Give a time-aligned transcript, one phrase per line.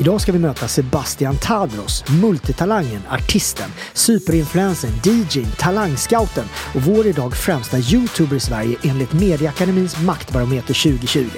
[0.00, 7.78] Idag ska vi möta Sebastian Tadros, multitalangen, artisten, superinfluensen, DJn, talangscouten och vår idag främsta
[7.78, 11.28] YouTuber i Sverige enligt Medieakademins maktbarometer 2020.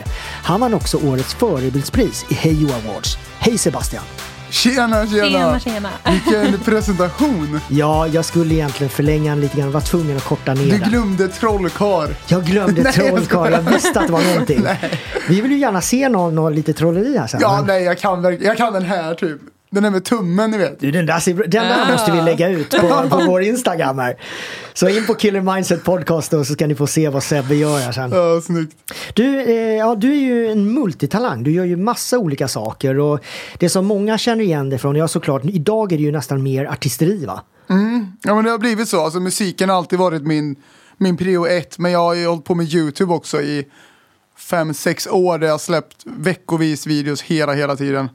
[0.45, 3.19] Han vann också årets förebildspris i Hejo Awards.
[3.39, 4.32] Hej Sebastian!
[4.53, 5.29] Tjena, tjena!
[5.31, 5.89] Tjena, tjena.
[6.11, 7.61] Vilken presentation!
[7.69, 10.89] Ja, jag skulle egentligen förlänga den lite grann, var tvungen att korta ner Du den.
[10.91, 12.11] glömde trollkarl.
[12.27, 14.61] Jag glömde Nej, jag trollkarl, jag visste att det var någonting.
[14.65, 15.01] Nej.
[15.29, 17.41] Vi vill ju gärna se någon, någon lite trolleri här sen.
[17.43, 19.41] Ja, men- nej, jag kan, jag kan den här typ.
[19.73, 20.81] Den där med tummen, ni vet.
[20.81, 21.93] Du, den där, ser- den där Ah.
[21.93, 24.17] måste vi lägga ut på, på vår Instagram här.
[24.75, 27.79] Så in på Killer Mindset Podcast då, så ska ni få se vad Sebbe gör
[27.79, 28.11] här sen.
[28.13, 28.77] Ja, snyggt.
[29.15, 31.43] Du, eh, ja, du är ju en multitalang.
[31.43, 33.21] Du gör ju massa olika saker och
[33.59, 36.65] det som många känner igen dig från, ja såklart, idag är det ju nästan mer
[36.67, 37.43] artisteri va?
[38.23, 39.05] Ja, men det har blivit så.
[39.05, 40.57] Alltså, musiken har alltid varit min,
[40.99, 41.79] min prio ett.
[41.79, 43.67] Men jag har ju hållit på med YouTube också i
[44.43, 45.39] fem, sex år.
[45.39, 48.09] Där jag har släppt veckovis videos hela, hela tiden.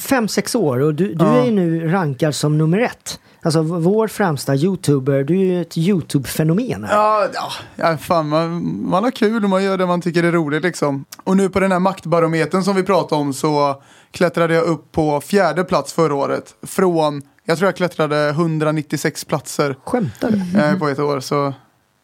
[0.00, 1.40] Fem, sex år och du, du Ja.
[1.40, 3.20] är ju nu rankad som nummer ett.
[3.42, 6.86] Alltså vår främsta YouTuber, du är ju ett YouTube-fenomen.
[6.90, 10.32] Ja, ja, ja fan, man, man har kul och man gör det man tycker är
[10.32, 11.04] roligt liksom.
[11.24, 15.20] Och nu på den här maktbarometern som vi pratade om så klättrade jag upp på
[15.20, 16.54] fjärde plats förra året.
[16.66, 20.58] Från, jag tror jag klättrade 196 platser Skämtar du?
[20.60, 21.20] eh, på ett år.
[21.20, 21.54] Så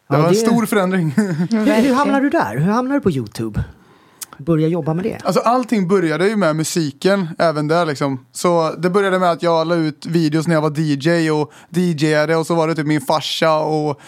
[0.07, 1.11] det Ja, var en det- stor förändring.
[1.51, 2.57] Hur, hur hamnar du där?
[2.57, 3.63] Hur hamnar du på YouTube?
[4.37, 5.17] Börja jobba med det?
[5.23, 8.25] Alltså allting började ju med musiken, även där liksom.
[8.31, 12.35] Så det började med att jag la ut videos när jag var DJ och DJade
[12.35, 13.99] och så var det typ min farsa och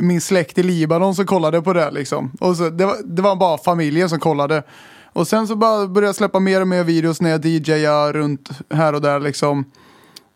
[0.00, 2.30] min släkt i Libanon som kollade på det liksom.
[2.40, 4.62] Och så, det, var, det var bara familjen som kollade.
[5.12, 8.48] Och sen så bara började jag släppa mer och mer videos när jag DJade runt
[8.74, 9.64] här och där liksom.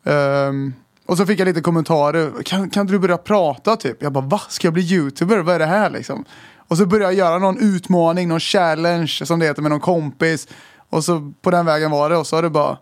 [0.05, 0.73] Ehm,
[1.09, 2.43] och så fick jag lite kommentarer.
[2.43, 4.03] Kan, kan du börja prata typ?
[4.03, 4.41] Jag bara va?
[4.49, 5.39] Ska jag bli youtuber?
[5.39, 6.25] Vad är det här liksom?
[6.57, 10.49] Och så började jag göra någon utmaning, någon challenge som det heter med någon kompis.
[10.91, 12.79] Och så på den vägen var det och så har det bara.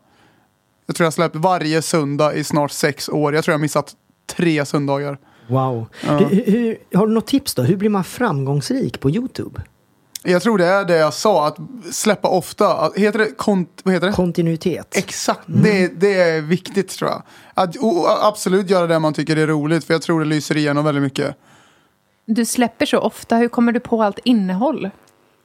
[0.86, 3.34] Jag tror jag släppt varje söndag i snart sex år.
[3.34, 3.94] Jag tror jag har missat
[4.26, 5.18] tre söndagar.
[5.48, 5.86] Wow.
[6.06, 6.16] Ja.
[6.16, 7.62] Hur, hur, har du något tips då?
[7.62, 9.62] Hur blir man framgångsrik på YouTube?
[10.28, 11.56] Jag tror det är det jag sa, att
[11.92, 12.90] släppa ofta.
[12.96, 14.12] Heter det, kont, vad heter det?
[14.12, 14.96] Kontinuitet.
[14.96, 17.22] Exakt, det, det är viktigt tror jag.
[17.54, 20.84] Att och, absolut göra det man tycker är roligt, för jag tror det lyser igenom
[20.84, 21.36] väldigt mycket.
[22.24, 23.36] Du släpper så ofta.
[23.36, 24.90] Hur kommer du på allt innehåll?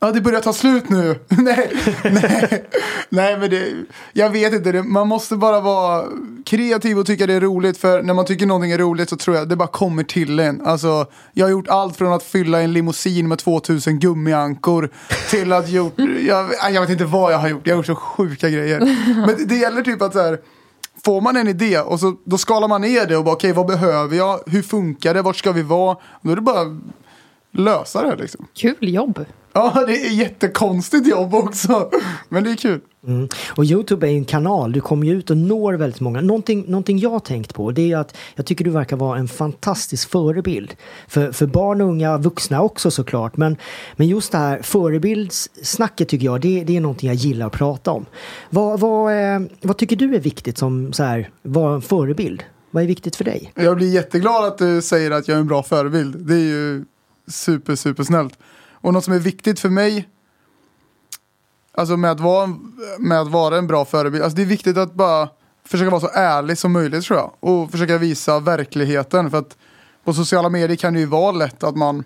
[0.03, 1.19] Ja, det börjar ta slut nu.
[1.27, 1.71] nej,
[2.03, 2.65] nej,
[3.09, 3.73] nej, men det,
[4.13, 4.71] jag vet inte.
[4.71, 6.05] Det, man måste bara vara
[6.45, 7.77] kreativ och tycka det är roligt.
[7.77, 10.61] För när man tycker någonting är roligt så tror jag det bara kommer till en.
[10.65, 14.89] Alltså, jag har gjort allt från att fylla en limousin med 2000 gummiankor
[15.29, 15.93] till att gjort,
[16.27, 17.67] jag, jag vet inte vad jag har gjort.
[17.67, 18.79] Jag har gjort så sjuka grejer.
[19.27, 20.39] Men det, det gäller typ att så här,
[21.05, 23.67] Får man en idé och så då skalar man ner det och bara okej vad
[23.67, 24.39] behöver jag?
[24.45, 25.21] Hur funkar det?
[25.21, 25.97] Vart ska vi vara?
[26.21, 26.79] Då är det bara
[27.51, 28.47] lösa det liksom.
[28.53, 29.25] Kul jobb.
[29.53, 31.91] Ja, det är jättekonstigt jobb också.
[32.29, 32.79] Men det är kul.
[33.07, 33.29] Mm.
[33.55, 36.21] Och YouTube är ju en kanal, du kommer ju ut och når väldigt många.
[36.21, 39.27] Någonting, någonting jag har tänkt på det är att jag tycker du verkar vara en
[39.27, 40.75] fantastisk förebild.
[41.07, 43.37] För, för barn och unga, vuxna också såklart.
[43.37, 43.57] Men,
[43.95, 47.91] men just det här förebildssnacket tycker jag, det, det är någonting jag gillar att prata
[47.91, 48.05] om.
[48.49, 52.43] Vad, vad, eh, vad tycker du är viktigt som så här, vara en förebild?
[52.71, 53.51] Vad är viktigt för dig?
[53.55, 56.15] Jag blir jätteglad att du säger att jag är en bra förebild.
[56.17, 56.85] Det är ju
[57.27, 58.37] super, super snällt.
[58.81, 60.09] Och något som är viktigt för mig,
[61.71, 62.49] alltså med att vara,
[62.99, 65.29] med att vara en bra förebild, alltså det är viktigt att bara
[65.65, 67.31] försöka vara så ärlig som möjligt tror jag.
[67.39, 69.31] Och försöka visa verkligheten.
[69.31, 69.57] För att
[70.03, 72.03] på sociala medier kan det ju vara lätt att man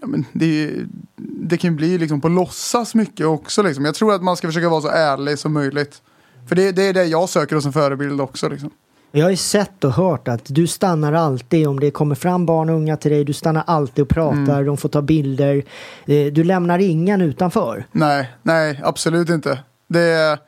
[0.00, 0.86] Ja, men det, ju-
[1.16, 3.62] det kan bli liksom på låtsas mycket också.
[3.62, 3.84] Liksom.
[3.84, 6.02] Jag tror att man ska försöka vara så ärlig som möjligt.
[6.48, 8.48] För det, det är det jag söker hos en förebild också.
[8.48, 8.70] Liksom.
[9.12, 12.68] Jag har ju sett och hört att du stannar alltid om det kommer fram barn
[12.68, 13.24] och unga till dig.
[13.24, 15.64] Du stannar alltid och pratar, de får ta bilder.
[16.06, 17.86] Eh, Du lämnar ingen utanför.
[17.92, 19.58] Nej, nej, absolut inte.
[19.88, 20.38] Det är,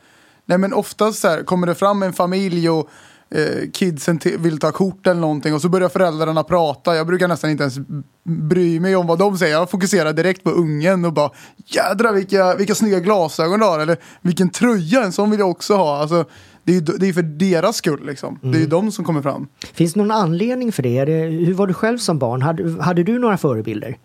[0.46, 2.88] nej men oftast så här, kommer det fram en familj och
[3.34, 6.96] eh, kidsen vill ta kort eller någonting och så börjar föräldrarna prata.
[6.96, 7.78] Jag brukar nästan inte ens
[8.24, 9.52] bry mig om vad de säger.
[9.54, 11.30] Jag fokuserar direkt på ungen och bara
[11.66, 15.74] jädra vilka, vilka snygga glasögon du har eller vilken tröja, en sån vill jag också
[15.74, 16.00] ha.
[16.00, 16.24] Alltså,
[16.64, 18.38] det är ju det är för deras skull liksom.
[18.42, 19.48] Det är ju de som kommer fram.
[19.72, 21.04] Finns det någon anledning för det?
[21.44, 22.42] Hur var du själv som barn?
[22.42, 23.96] Hade, hade du några förebilder?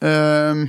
[0.00, 0.68] Ehm,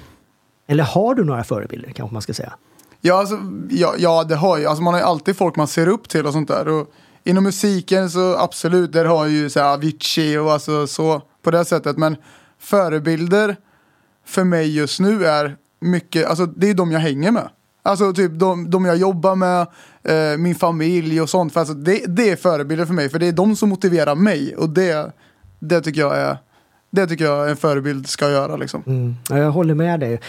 [0.68, 2.54] Eller har du några förebilder kanske man ska säga?
[3.02, 3.40] Ja, alltså,
[3.70, 4.66] ja, ja, det har ju.
[4.66, 6.68] Alltså, man har ju alltid folk man ser upp till och sånt där.
[6.68, 11.52] Och inom musiken så absolut, där har ju så här, Avicii och alltså så på
[11.52, 11.98] det sättet.
[11.98, 12.16] Men
[12.60, 13.56] förebilder
[14.26, 17.50] för mig just nu är mycket, alltså det är de jag hänger med.
[17.86, 19.68] Alltså typ de, de jag jobbar med,
[20.04, 21.54] eh, min familj och sånt.
[21.54, 24.56] För alltså, det, det är förebilder för mig, för det är de som motiverar mig.
[24.56, 25.12] Och det,
[25.60, 26.38] det tycker jag är
[26.96, 28.84] det tycker jag en förebild ska göra liksom.
[28.88, 29.16] Mm.
[29.30, 30.20] Ja, jag håller med dig.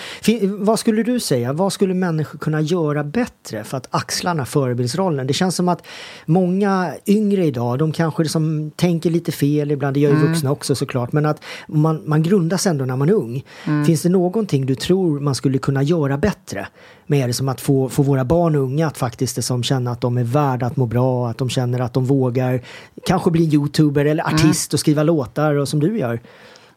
[0.58, 4.44] Vad skulle du säga, vad skulle människor kunna göra bättre för att axla den här
[4.46, 5.26] förebildsrollen?
[5.26, 5.82] Det känns som att
[6.26, 10.28] många yngre idag, de kanske liksom tänker lite fel ibland, det gör ju Mm.
[10.28, 13.44] vuxna också såklart, men att man, man grundas ändå när man är ung.
[13.64, 13.84] Mm.
[13.84, 16.66] Finns det någonting du tror man skulle kunna göra bättre?
[17.06, 20.00] Med det som att få, få våra barn och unga att faktiskt liksom känna att
[20.00, 22.60] de är värda att må bra, att de känner att de vågar
[23.06, 24.34] kanske bli youtuber eller Mm.
[24.34, 26.20] artist och skriva låtar och som du gör.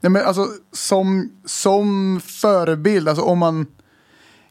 [0.01, 3.65] Nej, men alltså, som, som förebild, alltså om man...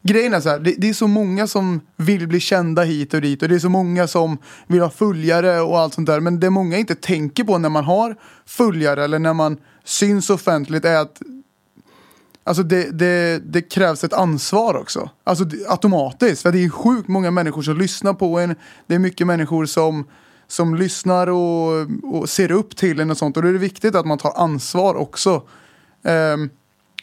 [0.03, 3.21] Grejen är så här, det, det är så många som vill bli kända hit och
[3.21, 6.21] dit och det är så många som vill ha följare och allt sånt där.
[6.21, 8.17] Men det många inte tänker på när man har
[8.47, 11.23] följare eller när man syns offentligt är att
[12.47, 15.11] Alltså det, det, det krävs ett ansvar också.
[15.25, 16.43] Alltså automatiskt.
[16.43, 18.55] För det är sjukt många människor som lyssnar på en.
[18.87, 20.05] Det är mycket människor som,
[20.49, 23.37] som lyssnar och, och ser upp till en och sånt.
[23.37, 25.43] Och då är det viktigt att man tar ansvar också.
[26.05, 26.51] Ehm,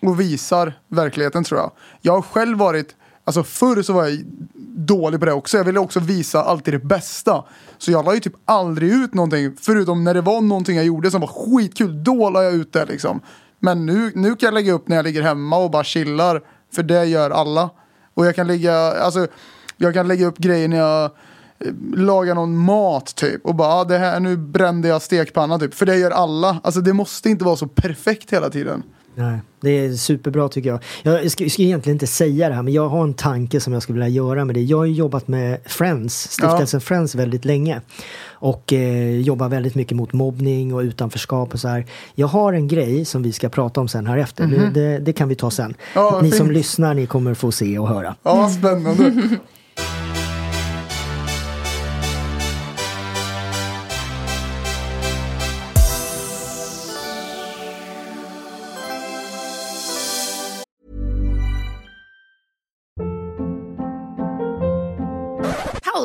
[0.01, 1.71] och visar verkligheten tror jag.
[2.01, 4.23] Jag har själv varit, alltså förr så var jag
[4.77, 5.57] dålig på det också.
[5.57, 7.43] Jag ville också visa alltid det bästa.
[7.77, 9.55] Så jag la ju typ aldrig ut någonting.
[9.61, 12.03] Förutom när det var någonting jag gjorde som var skitkul.
[12.03, 13.21] Då la jag ut det liksom.
[13.59, 16.41] Men nu, nu kan jag lägga upp när jag ligger hemma och bara chillar.
[16.75, 17.69] För det gör alla.
[18.13, 19.27] Och jag kan lägga, alltså,
[19.77, 21.11] jag kan lägga upp grejer när jag
[21.95, 23.45] lagar någon mat typ.
[23.45, 25.73] Och bara, ah, det här, nu brände jag stekpanna typ.
[25.73, 26.59] För det gör alla.
[26.63, 28.83] Alltså det måste inte vara så perfekt hela tiden.
[29.15, 30.79] Nej, det är superbra tycker jag.
[31.03, 33.83] Jag ska, ska egentligen inte säga det här men jag har en tanke som jag
[33.83, 34.61] skulle vilja göra med det.
[34.61, 37.81] Jag har ju jobbat med Friends, stiftelsen Friends väldigt länge.
[38.29, 41.85] Och eh, jobbar väldigt mycket mot mobbning och utanförskap och så här.
[42.15, 44.47] Jag har en grej som vi ska prata om sen här efter.
[44.47, 45.73] det, det, det kan vi ta sen.
[45.95, 46.57] Ja, ni som fint.
[46.57, 48.15] lyssnar, ni kommer få se och höra.
[48.23, 49.13] Ja, spännande.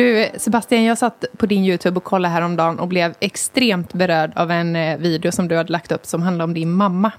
[0.00, 4.50] Du, Sebastian, jag satt på din YouTube och kollade häromdagen och blev extremt berörd av
[4.50, 7.12] en eh, video som du hade lagt upp som handlar om din mamma.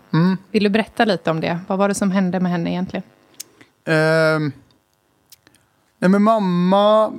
[0.52, 1.60] Vill du berätta lite om det?
[1.68, 3.04] Vad var det som hände med henne egentligen?
[3.86, 4.52] Ehm,
[6.00, 7.14] nej men mamma.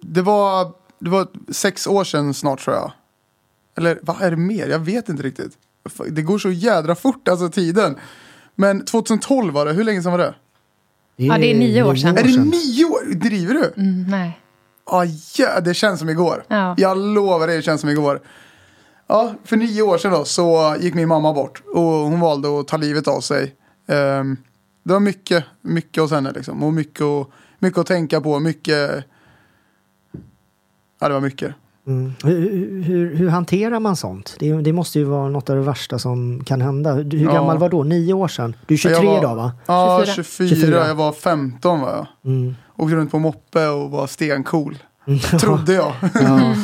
[0.00, 2.92] Det var, det var sex år sedan snart tror jag.
[3.76, 4.68] Eller vad är det mer?
[4.68, 5.52] Jag vet inte riktigt.
[6.08, 7.96] Det går så jädra fort alltså tiden.
[8.54, 9.72] Men 2012 var det.
[9.72, 10.34] Hur länge sedan var det?
[11.16, 12.18] Ja, det är nio år sedan.
[12.18, 13.14] Är det nio år?
[13.14, 13.72] Driver du?
[13.82, 14.40] Mm, nej.
[14.84, 15.04] Ah,
[15.36, 16.44] ja, det känns som igår.
[16.48, 16.74] Ja.
[16.78, 18.20] Jag lovar det, det känns som igår.
[19.06, 22.68] Ja, för nio år sedan då så gick min mamma bort och hon valde att
[22.68, 23.54] ta livet av sig.
[23.86, 24.36] Ehm,
[24.82, 26.62] det var mycket, mycket hos henne liksom.
[26.62, 27.06] Och mycket,
[27.58, 29.04] mycket att tänka på, mycket...
[31.00, 31.54] Ja, det var mycket.
[31.86, 32.12] Mm.
[32.24, 34.36] Hur, hur, hur hanterar man sånt?
[34.38, 36.92] Det, det måste ju vara något av det värsta som kan hända.
[36.92, 37.32] Hur, hur Ja.
[37.32, 37.82] gammal var då?
[37.82, 38.56] Nio år sedan?
[38.66, 39.52] Du är 23 Jag var, idag va?
[39.66, 40.24] Ja, 24.
[40.48, 40.48] 24.
[40.48, 40.88] 24.
[40.88, 42.06] Jag var 15 var jag.
[42.32, 42.54] Mm.
[42.76, 44.78] Åkte runt på moppe och var stencool.
[45.40, 45.92] Trodde jag.
[46.14, 46.54] Ja.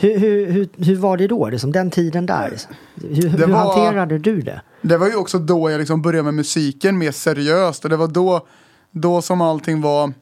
[0.00, 2.52] Hur, hur, hur, hur var det då, liksom, den tiden där?
[2.94, 4.60] Hur, hur var- hanterade du det?
[4.82, 7.84] Det var ju också då jag liksom började med musiken mer seriöst.
[7.84, 8.40] Och det var då,
[8.90, 10.12] då som allting var...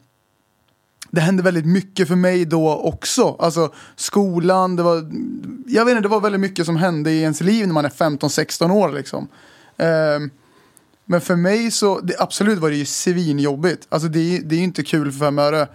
[1.11, 3.35] Det hände väldigt mycket för mig då också.
[3.39, 4.95] Alltså skolan, det var...
[5.67, 7.89] Jag vet inte, det var väldigt mycket som hände i ens liv när man är
[7.89, 9.27] 15-16 år liksom.
[9.77, 10.29] Um,
[11.05, 13.87] men för mig så, det, absolut var det ju svinjobbigt.
[13.89, 15.67] Alltså det, är- det är ju inte kul för fem öre.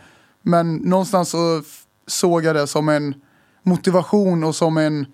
[0.43, 1.63] Men någonstans så
[2.07, 3.15] såg jag det som en
[3.63, 5.07] motivation och som en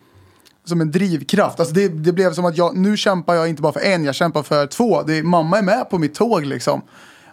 [0.65, 1.61] som en drivkraft.
[1.61, 4.15] Alltså det, det blev som att jag, nu kämpar jag inte bara för en, jag
[4.15, 5.03] kämpar för två.
[5.03, 6.83] Det, mamma är med på mitt tåg liksom.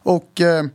[0.04, 0.70] Och Uh,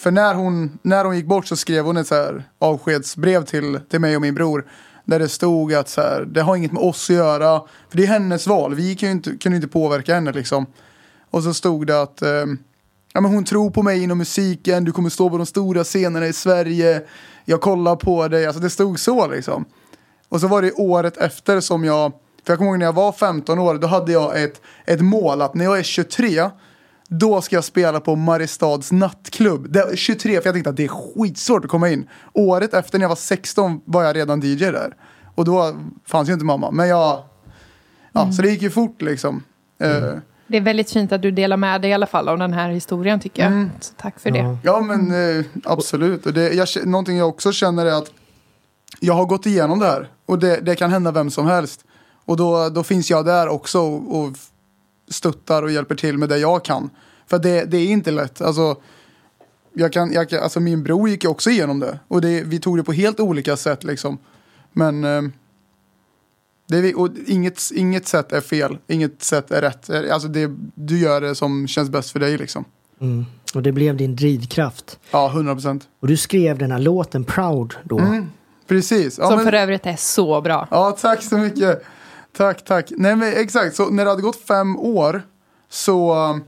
[0.00, 3.80] för när hon, när hon gick bort så skrev hon ett så här avskedsbrev till,
[3.90, 4.66] till mig och min bror.
[5.04, 7.62] Där det stod att så här, det har inget med oss att göra.
[7.88, 10.66] För det är hennes val, vi kan ju inte, kunde inte påverka henne liksom.
[11.30, 12.46] Och så stod det att eh,
[13.12, 16.26] ja, men hon tror på mig inom musiken, du kommer stå på de stora scenerna
[16.26, 17.02] i Sverige.
[17.44, 19.64] Jag kollar på dig, alltså det stod så liksom.
[20.28, 22.12] Och så var det året efter som jag,
[22.44, 25.42] för jag kommer ihåg när jag var 15 år, då hade jag ett, ett mål
[25.42, 26.50] att när jag är 23,
[27.10, 29.72] då ska jag spela på Mariestads nattklubb.
[29.72, 32.08] Det, 23, för jag tänkte att det är skitsvårt att komma in.
[32.32, 34.96] Året efter när jag var 16 var jag redan DJ där.
[35.34, 35.76] Och då
[36.06, 37.22] fanns ju inte mamma, men jag,
[38.12, 39.42] Ja, Så det gick ju fort liksom.
[39.80, 39.90] Eh,
[40.46, 42.70] Det är väldigt fint att du delar med dig i alla fall av den här
[42.70, 43.52] historien tycker jag.
[43.52, 43.70] Mm.
[43.80, 44.56] Så tack för det.
[44.62, 44.80] Ja.
[44.80, 46.26] Men eh, absolut.
[46.26, 48.12] Och det, jag, någonting jag också känner är att
[49.00, 50.08] jag har gått igenom det här.
[50.26, 51.84] Och det, det kan hända vem som helst.
[52.24, 54.32] Och då, då finns jag där också och, och
[55.10, 56.90] stöttar och hjälper till med det jag kan.
[57.26, 58.40] För det, det är inte lätt.
[58.40, 58.76] Alltså,
[59.72, 61.98] jag kan, jag kan, alltså min bror gick ju också igenom det.
[62.08, 64.18] Och det, vi tog det på helt olika sätt liksom.
[64.72, 65.22] Men eh,
[66.68, 69.90] det är, vi- och inget, inget sätt är fel, inget sätt är rätt.
[69.90, 72.64] Alltså det, du gör det som känns bäst för dig liksom.
[73.00, 73.24] Mm.
[73.54, 74.98] Och det blev din drivkraft.
[75.10, 75.88] Ja, 100 procent.
[76.00, 77.98] Och du skrev den här låten Proud då.
[77.98, 78.26] Mm.
[78.66, 79.18] Precis.
[79.18, 80.68] Ja, Som men- för övrigt är så bra.
[80.70, 81.82] Ja, tack så mycket.
[82.36, 82.92] Tack, tack.
[82.96, 83.76] Nej, men exakt.
[83.76, 85.22] Så när det hade gått fem år
[85.68, 86.44] så um,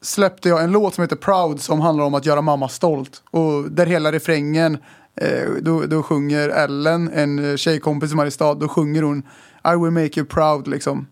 [0.00, 3.22] släppte jag en låt som heter Proud som handlar om att göra mamma stolt.
[3.30, 4.78] Och där hela refrängen,
[5.14, 9.18] eh, då, då sjunger Ellen, en eh, tjejkompis i Mariestad, då sjunger hon
[9.64, 11.06] I will make you proud liksom.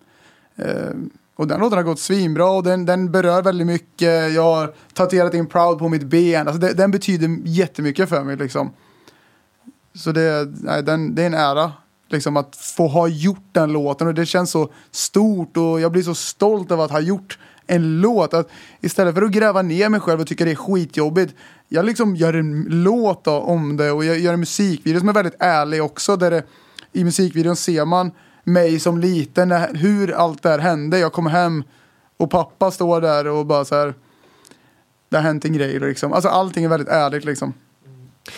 [0.56, 0.90] Eh,
[1.36, 4.32] och den låten har gått svinbra och den, den berör väldigt mycket.
[4.34, 6.48] Jag har tatuerat in Proud på mitt ben.
[6.48, 8.70] Alltså det, den betyder jättemycket för mig liksom.
[9.94, 11.72] Så det, nej, den, det är en ära
[12.12, 16.02] liksom, att få ha gjort den låten och det känns så stort och jag blir
[16.02, 18.34] så stolt över att ha gjort en låt.
[18.34, 18.48] Att
[18.80, 21.34] istället för att gräva ner mig själv och tycka det är skitjobbigt,
[21.68, 25.12] jag liksom gör en låt då, om det och jag gör en musikvideo som är
[25.12, 26.16] väldigt ärlig också.
[26.16, 26.42] Där det,
[26.92, 28.10] I musikvideon ser man
[28.44, 30.98] mig som liten, när, hur allt det här hände.
[30.98, 31.64] Jag kommer hem
[32.16, 33.94] och pappa står där och bara så här,
[35.08, 36.12] det har hänt en grej liksom.
[36.12, 37.54] Alltså allting är väldigt ärligt liksom.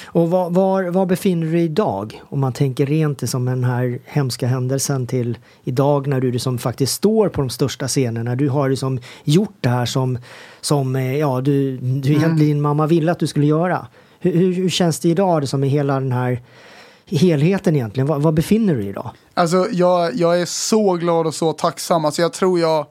[0.05, 2.23] Och var, var, var befinner du dig idag?
[2.29, 6.95] Om man tänker rent som den här hemska händelsen till idag när du som faktiskt
[6.95, 8.37] står på de största scenerna.
[8.37, 10.19] Du har liksom gjort det här som,
[10.61, 13.87] som eh, ja, du, du egentligen din mamma ville att du skulle göra.
[14.21, 16.41] Hur, hur, hur känns det idag det som är hela den här
[17.07, 18.07] helheten egentligen?
[18.07, 19.11] Var, var befinner du dig idag?
[19.35, 22.05] Alltså jag, jag är så glad och så tacksam.
[22.05, 22.87] Alltså jag tror jag,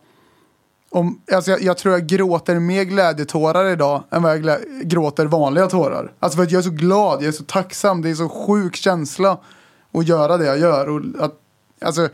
[0.92, 5.26] om, alltså jag, jag tror jag gråter mer glädjetårar idag än vad jag glä, gråter
[5.26, 6.14] vanliga tårar.
[6.20, 8.76] Alltså för att jag är så glad, jag är så tacksam, det är så sjuk
[8.76, 9.38] känsla
[9.94, 10.90] att göra det jag gör.
[10.90, 11.34] Och att,
[11.82, 12.10] alltså,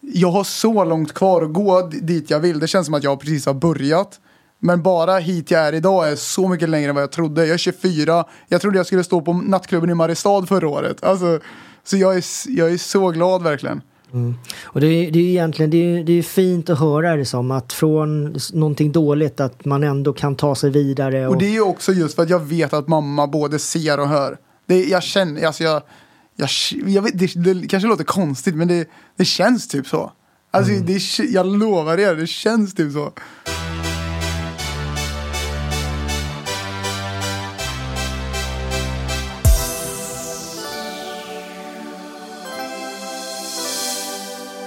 [0.00, 2.58] jag har så långt kvar att gå dit jag vill.
[2.58, 4.20] Det känns som att jag precis har börjat.
[4.58, 7.46] Men bara hit jag är idag är så mycket längre än vad jag trodde.
[7.46, 8.24] Jag är 24.
[8.48, 11.04] Jag trodde jag skulle stå på nattklubben i Mariestad förra året.
[11.04, 11.40] Alltså,
[11.84, 13.82] så jag är, jag är så glad verkligen.
[14.64, 17.50] Och det, är- det är egentligen det är, det är fint att höra det som
[17.50, 21.26] att från någonting dåligt att man ändå kan ta sig vidare.
[21.26, 24.00] Och, Och det är ju också just för att jag vet att mamma både ser
[24.00, 24.36] och hör.
[24.66, 25.82] Det, jag känner, alltså jag,
[26.36, 26.48] jag,
[26.86, 30.12] jag vet, det, det kanske låter konstigt men det, det känns typ så.
[30.50, 33.12] Alltså det, jag lovar er, det känns typ så.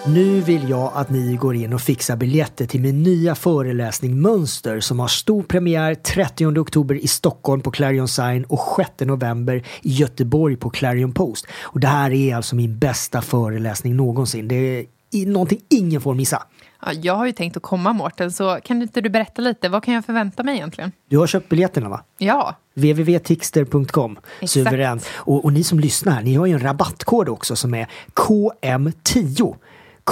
[0.08, 4.79] Nu vill jag att ni går in och fixar biljetter till min nya föreläsning Mönster
[4.79, 9.89] som har stor premiär 30 oktober i Stockholm på Clarion Sign och 6 november i
[9.91, 11.48] Göteborg på Clarion Post.
[11.62, 14.48] Och det här är alltså min bästa föreläsning någonsin.
[14.48, 16.43] Det är någonting ingen får missa.
[16.86, 19.70] Ja, jag har ju tänkt att komma Mårten, så kan inte du berätta lite?
[19.70, 20.91] Vad kan jag förvänta mig egentligen?
[21.10, 22.03] Du har köpt biljetterna va?
[22.17, 24.20] Ja, www.tixter.com.
[24.46, 25.05] Suveränt.
[25.13, 29.55] Och, och ni som lyssnar, ni har ju en rabattkod också som är KM10.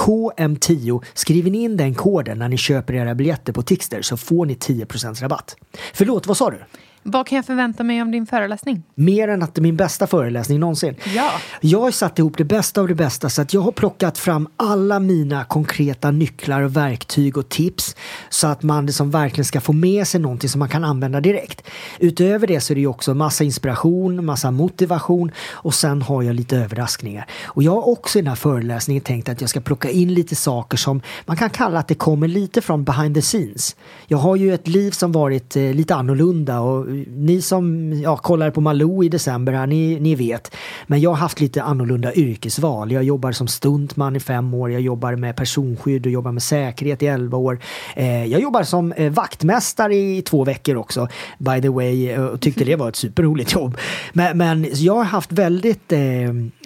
[0.00, 1.04] KM10.
[1.14, 4.54] Skriver ni in den koden när ni köper era biljetter på Tixter så får ni
[4.54, 5.56] 10% rabatt.
[5.94, 6.58] Förlåt, vad sa du?
[7.02, 8.82] Vad kan jag förvänta mig om din föreläsning?
[8.94, 10.96] Mer än att det är min bästa föreläsning någonsin.
[11.14, 11.30] Ja.
[11.60, 14.48] Jag har satt ihop det bästa av det bästa så att jag har plockat fram
[14.56, 17.96] alla mina konkreta nycklar och verktyg och tips
[18.28, 21.62] så att man liksom verkligen ska få med sig någonting som man kan använda direkt.
[21.98, 26.34] Utöver det så är det ju också massa inspiration, massa motivation och sen har jag
[26.34, 27.26] lite överraskningar.
[27.44, 30.36] Och jag har också i den här föreläsningen tänkt att jag ska plocka in lite
[30.36, 33.76] saker som man kan kalla att det kommer lite från behind the scenes.
[34.06, 38.50] Jag har ju ett liv som varit eh, lite annorlunda och ni som ja, kollar
[38.50, 40.56] på Malou i december här, ni, ni vet.
[40.86, 42.92] Men jag har haft lite annorlunda yrkesval.
[42.92, 47.02] Jag jobbar som stuntman i fem år, jag jobbar med personskydd och jobbar med säkerhet
[47.02, 47.58] i elva år.
[47.96, 52.40] Eh, jag jobbar som eh, vaktmästare i två veckor också, by the way, eh, och
[52.40, 53.76] tyckte det var ett superroligt jobb.
[54.12, 56.00] Men, men jag har haft väldigt eh,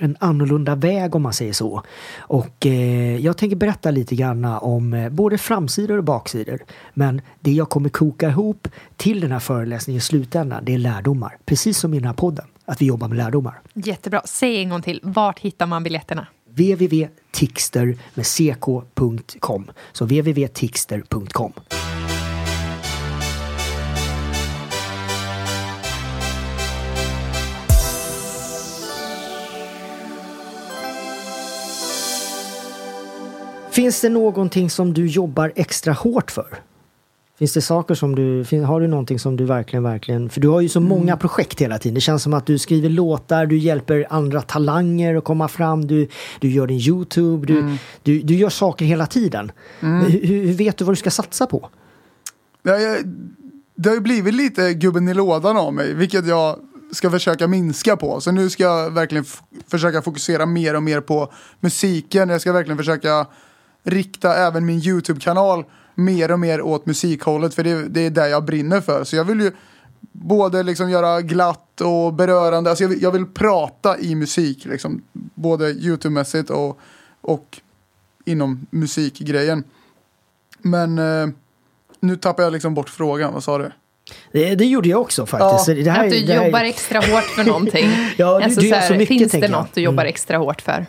[0.00, 1.82] en annorlunda väg om man säger så.
[2.18, 6.58] Och eh, jag tänker berätta lite grann om eh, både framsidor och baksidor.
[6.94, 11.38] Men det jag kommer koka ihop till den här föreläsningen slutändan, det är lärdomar.
[11.44, 13.60] Precis som i den här podden, att vi jobbar med lärdomar.
[13.74, 14.22] Jättebra.
[14.24, 16.26] Säg en gång till, vart hittar man biljetterna?
[16.50, 19.70] www.tixter med ck.com.
[19.92, 21.52] Så www.tixter.com.
[33.70, 36.58] Finns det någonting som du jobbar extra hårt för?
[37.38, 40.60] Finns det saker som du, har du någonting som du verkligen, verkligen, för du har
[40.60, 41.94] ju så många projekt hela tiden.
[41.94, 46.08] Det känns som att du skriver låtar, du hjälper andra talanger att komma fram, du,
[46.40, 49.52] du gör din YouTube, du, du, du gör saker hela tiden.
[49.80, 51.68] Hur, hur vet du vad du ska satsa på?
[52.62, 52.96] Ja, jag,
[53.74, 56.56] det har ju blivit lite gubben i lådan av mig, vilket jag
[56.92, 58.20] ska försöka minska på.
[58.20, 59.24] Så nu ska jag verkligen
[59.68, 62.28] försöka fokusera mer och mer på musiken.
[62.28, 63.26] Jag ska verkligen försöka
[63.84, 65.64] rikta även min YouTube-kanal
[65.94, 69.04] mer och mer åt musikhållet, för det, det är det jag brinner för.
[69.04, 69.52] Så jag vill ju
[70.12, 75.02] både liksom göra glatt och berörande, alltså jag vill, jag vill prata i musik, liksom,
[75.34, 76.78] både YouTube-mässigt och,
[77.20, 77.60] och
[78.24, 79.64] inom musikgrejen.
[80.58, 81.28] Men eh,
[82.00, 83.70] nu tappar jag liksom bort frågan, vad sa du?
[84.32, 85.68] Det, det gjorde jag också faktiskt.
[85.68, 85.84] Ja.
[85.84, 87.90] Det här, att du det här- jobbar extra hårt för någonting.
[88.16, 89.50] Ja, du- alltså, du gör så här, så mycket, finns det jag.
[89.50, 90.86] något du jobbar extra hårt för?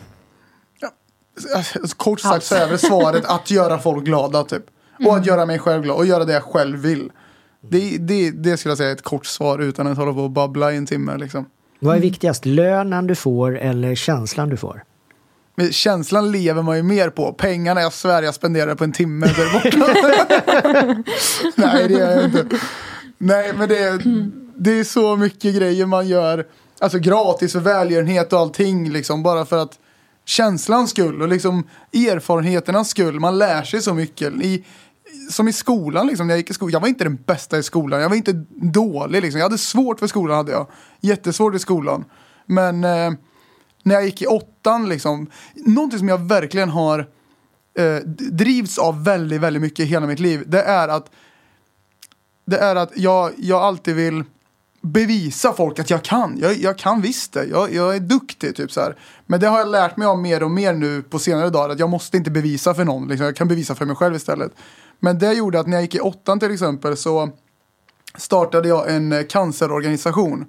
[1.56, 4.62] Alltså, Kort sagt så är väl svaret att göra folk glada typ.
[5.04, 7.12] Och att göra mig själv glad och göra det jag själv vill.
[7.60, 10.30] Det, det, det skulle jag säga är ett kort svar utan att hålla på och
[10.30, 11.46] babbla i en timme liksom.
[11.78, 14.82] Vad är viktigast, lönen du får eller känslan du får?
[15.56, 17.32] Men känslan lever man ju mer på.
[17.32, 19.92] Pengarna jag svär jag spenderar på en timme där borta.
[21.56, 22.46] Nej det är jag inte.
[23.18, 24.00] Nej men det är,
[24.56, 26.46] det är så mycket grejer man gör.
[26.78, 29.22] Alltså gratis för välgörenhet och allting liksom.
[29.22, 29.78] Bara för att
[30.24, 33.20] känslans skull och liksom erfarenheternas skull.
[33.20, 34.32] Man lär sig så mycket.
[34.32, 34.64] I,
[35.30, 36.72] som i skolan liksom, när jag gick i skolan.
[36.72, 38.00] Jag var inte den bästa i skolan.
[38.00, 39.38] Jag var inte dålig liksom.
[39.38, 40.66] Jag hade svårt för skolan hade jag.
[41.00, 42.04] Jättesvårt i skolan.
[42.46, 43.12] Men eh,
[43.82, 45.30] när jag gick i åttan liksom.
[45.54, 46.98] Någonting som jag verkligen har
[47.78, 47.96] eh,
[48.30, 50.44] drivs av väldigt, väldigt mycket i hela mitt liv.
[50.46, 51.10] Det är att
[52.44, 54.24] det är att jag, jag alltid vill
[54.92, 56.38] bevisa folk att jag kan.
[56.40, 57.44] Jag, jag kan visst det.
[57.44, 58.96] Jag, jag är duktig typ så här.
[59.26, 61.68] Men det har jag lärt mig av mer och mer nu på senare dagar.
[61.68, 63.08] Att jag måste inte bevisa för någon.
[63.08, 63.24] Liksom.
[63.24, 64.52] Jag kan bevisa för mig själv istället.
[65.00, 67.30] Men det gjorde att när jag gick i åttan till exempel så
[68.16, 70.46] startade jag en eh, cancerorganisation eh,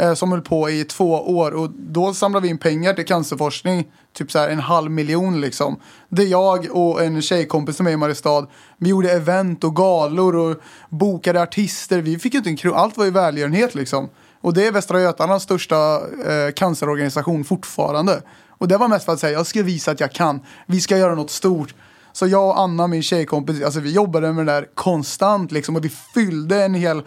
[0.00, 3.86] Eh, som höll på i två år och då samlade vi in pengar till cancerforskning,
[4.12, 5.80] typ så här en halv miljon liksom.
[6.08, 10.56] Det jag och en tjejkompis som är i Mariestad, vi gjorde event och galor och
[10.88, 14.08] bokade artister, vi fick ju inte en krona, allt var ju välgörenhet liksom.
[14.40, 18.22] Och det är Västra Götalands största eh, cancerorganisation fortfarande.
[18.48, 20.98] Och det var mest för att säga, jag ska visa att jag kan, vi ska
[20.98, 21.74] göra något stort.
[22.12, 25.84] Så jag och Anna, min tjejkompis, alltså vi jobbade med det där konstant liksom och
[25.84, 27.02] vi fyllde en hel,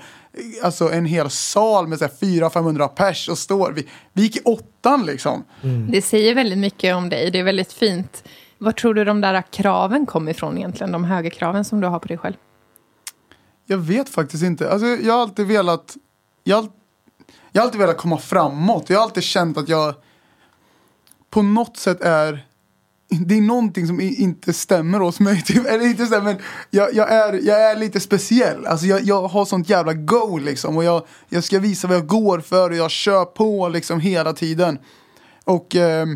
[0.64, 3.72] alltså en hel sal med så här 400-500 pers och står.
[3.72, 5.44] Vi, vi gick i åttan liksom.
[5.92, 7.32] Det säger väldigt mycket om dig.
[7.32, 8.24] Det är väldigt fint.
[8.58, 10.92] Var tror du de där kraven kom ifrån egentligen?
[10.92, 12.36] De höga kraven som du har på dig själv?
[13.66, 14.72] Jag vet faktiskt inte.
[14.72, 15.98] Alltså, jag har alltid velat,
[16.44, 16.70] jag, har-
[17.52, 18.90] jag har alltid velat komma framåt.
[18.90, 19.96] Jag har alltid känt att jag
[21.30, 22.46] på något sätt är
[23.12, 25.42] det är någonting som inte stämmer hos mig.
[25.42, 25.68] Typ.
[25.68, 26.42] Eller inte stämmer.
[26.70, 28.66] Jag, jag, är, jag är lite speciell.
[28.66, 30.78] Alltså jag, jag har sånt jävla go liksom.
[30.78, 34.34] Och jag, jag ska visa vad jag går för och jag kör på liksom hela
[34.34, 34.80] tiden.
[35.44, 36.08] Och eh,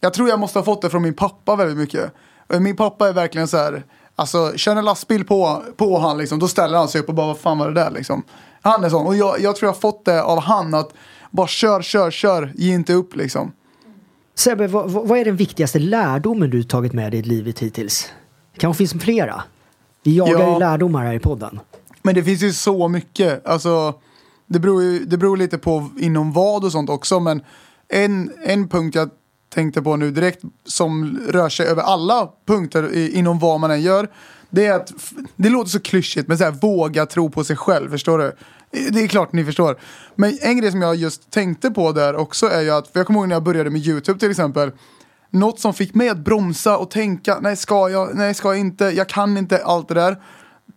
[0.00, 2.12] jag tror jag måste ha fått det från min pappa väldigt mycket.
[2.60, 3.84] Min pappa är verkligen så här.
[4.16, 6.38] Alltså kör en lastbil på, på han liksom.
[6.38, 8.22] Då ställer han sig upp och bara vad fan var det där liksom.
[8.62, 9.06] Han är sån.
[9.06, 10.92] Och jag, jag tror jag har fått det av han att
[11.30, 12.52] bara kör, kör, kör.
[12.54, 13.52] Ge inte upp liksom.
[14.40, 18.12] Sebbe, vad, vad är den viktigaste lärdomen du tagit med dig i livet hittills?
[18.52, 19.42] Det kanske finns flera?
[20.02, 20.52] Vi jagar Ja.
[20.52, 21.60] ju lärdomar här i podden.
[22.02, 23.46] Men det finns ju så mycket.
[23.46, 23.94] Alltså,
[24.46, 27.20] det, beror ju, det beror lite på inom vad och sånt också.
[27.20, 27.42] Men
[27.88, 29.10] en, en punkt jag
[29.50, 33.82] tänkte på nu direkt som rör sig över alla punkter i, inom vad man än
[33.82, 34.08] gör.
[34.50, 34.92] Det är att,
[35.36, 38.32] det låter så klyschigt men så här, våga tro på sig själv, förstår du?
[38.90, 39.78] Det är klart ni förstår.
[40.14, 43.06] Men en grej som jag just tänkte på där också är ju att, för jag
[43.06, 44.72] kommer ihåg när jag började med YouTube till exempel.
[45.30, 48.84] Något som fick mig att bromsa och tänka, nej ska jag, nej ska jag inte,
[48.84, 50.22] jag kan inte, allt det där.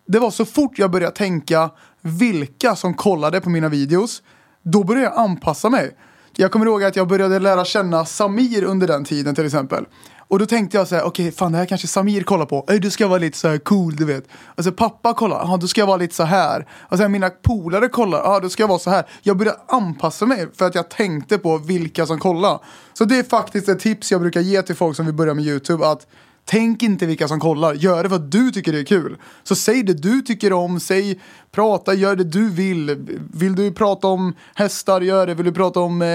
[0.07, 1.69] Det var så fort jag började tänka
[2.01, 4.23] vilka som kollade på mina videos,
[4.63, 5.97] då började jag anpassa mig.
[6.35, 9.85] Jag kommer ihåg att jag började lära känna Samir under den tiden till exempel.
[10.27, 12.65] Och då tänkte jag så här, okej fan det här kanske Samir kollar på.
[12.81, 14.27] Du ska vara lite så här cool du vet.
[14.55, 16.55] Alltså pappa kollar, ja då ska jag vara lite så här.
[16.55, 19.05] Alltså, Och sen mina polare kollar, ja då ska jag vara så här.
[19.21, 22.59] Jag började anpassa mig för att jag tänkte på vilka som kollar.
[22.93, 25.45] Så det är faktiskt ett tips jag brukar ge till folk som vill börja med
[25.45, 25.87] YouTube.
[25.87, 26.07] att
[26.45, 29.17] Tänk inte vilka som kollar, gör det för att du tycker det är kul.
[29.43, 31.19] Så säg det du tycker om, säg,
[31.51, 33.07] prata, gör det du vill.
[33.33, 35.33] Vill du prata om hästar, gör det.
[35.33, 36.07] Vill du prata om eh,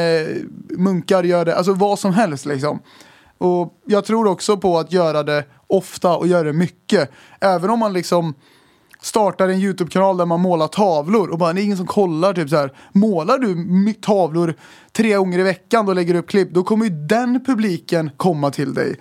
[0.79, 1.57] munkar, gör det.
[1.57, 2.79] Alltså vad som helst liksom.
[3.38, 7.11] Och jag tror också på att göra det ofta och göra det mycket.
[7.41, 8.35] Även om man liksom
[9.01, 12.35] startar en YouTube-kanal där man målar tavlor och bara det är ingen som kollar.
[12.35, 12.73] Typ så här.
[12.93, 14.55] Målar du tavlor
[14.93, 18.75] tre gånger i veckan och lägger upp klipp, då kommer ju den publiken komma till
[18.75, 18.97] dig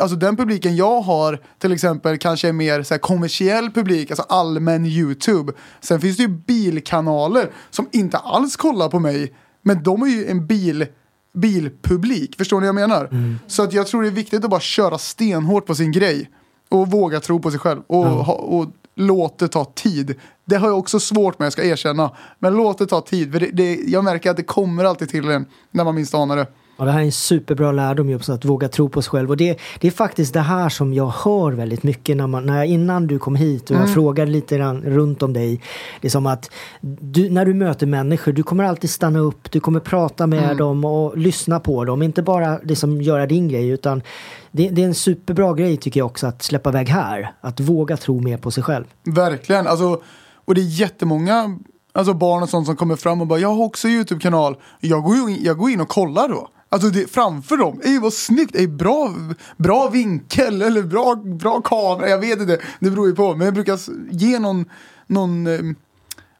[0.00, 4.26] alltså den publiken jag har till exempel kanske är mer så här, kommersiell publik, alltså
[4.28, 5.52] allmän YouTube.
[5.80, 10.26] Sen finns det ju bilkanaler som inte alls kollar på mig, men de är ju
[10.26, 10.86] en bil
[11.32, 13.38] bilpublik, förstår ni vad jag menar?
[13.46, 16.30] Så att jag tror det är viktigt att bara köra stenhårt på sin grej
[16.68, 20.14] och våga tro på sig själv och, ha, och låt det ta tid.
[20.44, 22.10] Det har jag också svårt med, jag ska erkänna.
[22.38, 25.28] Men låt det ta tid, för det, det, jag märker att det kommer alltid till
[25.28, 26.46] en när man minst anar det.
[26.80, 29.30] Ja, det här är en superbra lärdom just att våga tro på sig själv.
[29.30, 32.56] Och det, det är faktiskt det här som jag hör väldigt mycket när man, när
[32.56, 35.60] jag, innan du kom hit och jag frågade lite grann runt om dig.
[36.00, 39.60] Det är som att du, när du möter människor, du kommer alltid stanna upp, du
[39.60, 42.02] kommer prata med dem och lyssna på dem.
[42.02, 44.02] Inte bara liksom göra din grej utan
[44.50, 47.32] det, det är en superbra grej tycker jag också att släppa iväg här.
[47.40, 48.84] Att våga tro mer på sig själv.
[49.04, 50.00] Verkligen, alltså,
[50.44, 51.58] och det är jättemånga
[51.92, 54.56] alltså barn och sånt som kommer fram och bara jag har också YouTube-kanal.
[54.80, 56.48] Jag går, in, jag går in och kollar då.
[56.72, 59.14] Alltså det, framför dem, ej vad snyggt, ej bra,
[59.56, 63.36] bra vinkel eller bra, bra kamera, jag vet inte, det beror ju på.
[63.36, 63.78] Men jag brukar
[64.10, 64.64] ge någon,
[65.06, 65.60] någon eh,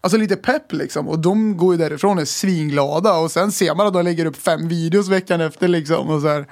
[0.01, 1.09] alltså lite pepp liksom.
[1.09, 4.27] Och de går ju därifrån och är svinglada och sen ser man att de lägger
[4.27, 6.09] upp fem videos veckan efter liksom.
[6.09, 6.47] Och så här.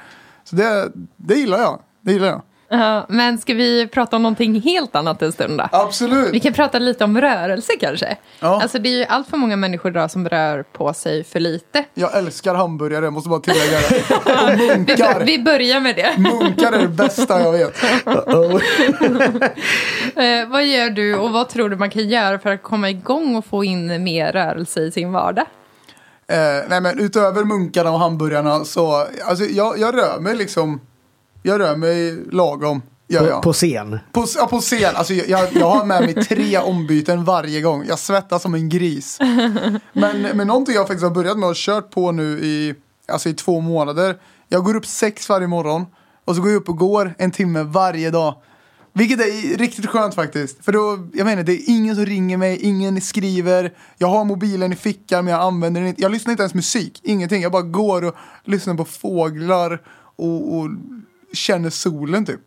[0.44, 2.42] så det, det gillar jag, det gillar jag.
[2.70, 5.68] Ja, men ska vi prata om någonting helt annat en stund då?
[5.72, 6.34] Absolut.
[6.34, 8.16] Vi kan prata lite om rörelse kanske.
[8.40, 8.62] Ja.
[8.62, 11.84] Alltså det är ju allt för många människor idag som rör på sig för lite.
[11.94, 14.14] Jag älskar hamburgare, jag måste bara tillägga det.
[14.52, 15.24] Och munkar.
[15.24, 16.14] Vi börjar med det.
[16.18, 17.76] Munkar är det bästa jag vet.
[20.16, 23.36] Eh, vad gör du och vad tror du man kan göra för att komma igång
[23.36, 25.44] och få in mer rörelse i sin vardag?
[26.28, 30.80] Eh, nej men utöver munkarna och hamburgarna så, alltså jag, jag rör mig liksom,
[31.42, 32.82] jag rör mig lagom.
[33.10, 33.98] Gör På, på scen.
[34.12, 37.84] På, ja, på scen, alltså jag, jag, jag har med mig tre ombyten varje gång.
[37.88, 39.18] Jag svettas som en gris.
[39.92, 42.74] Men, men någonting jag faktiskt har börjat med och kört på nu i,
[43.08, 44.16] alltså i två månader.
[44.48, 45.86] Jag går upp sex varje morgon
[46.24, 48.34] och så går jag upp och går en timme varje dag.
[48.92, 50.64] Vilket är riktigt skönt faktiskt.
[50.64, 53.72] För då, jag menar, det är ingen som ringer mig, ingen skriver.
[53.98, 56.02] Jag har mobilen i fickan men jag använder den inte.
[56.02, 57.42] Jag lyssnar inte ens musik, ingenting.
[57.42, 59.82] Jag bara går och lyssnar på fåglar
[60.16, 60.70] och, och
[61.32, 62.40] känner solen typ.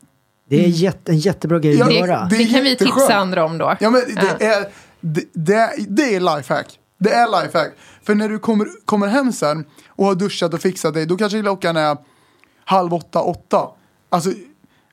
[0.50, 2.28] Det är jätte, en jättebra grej Ja, att Det, göra.
[2.30, 3.76] det är det kan vi tipsa andra om då.
[3.80, 4.68] Ja men det är,
[5.02, 6.80] det, det, det är lifehack.
[6.98, 7.72] Det är lifehack.
[8.04, 11.42] För när du kommer, kommer hem sen och har duschat och fixat dig, då kanske
[11.42, 11.98] klockan är
[12.66, 13.70] halv åtta, åtta.
[14.10, 14.32] Alltså,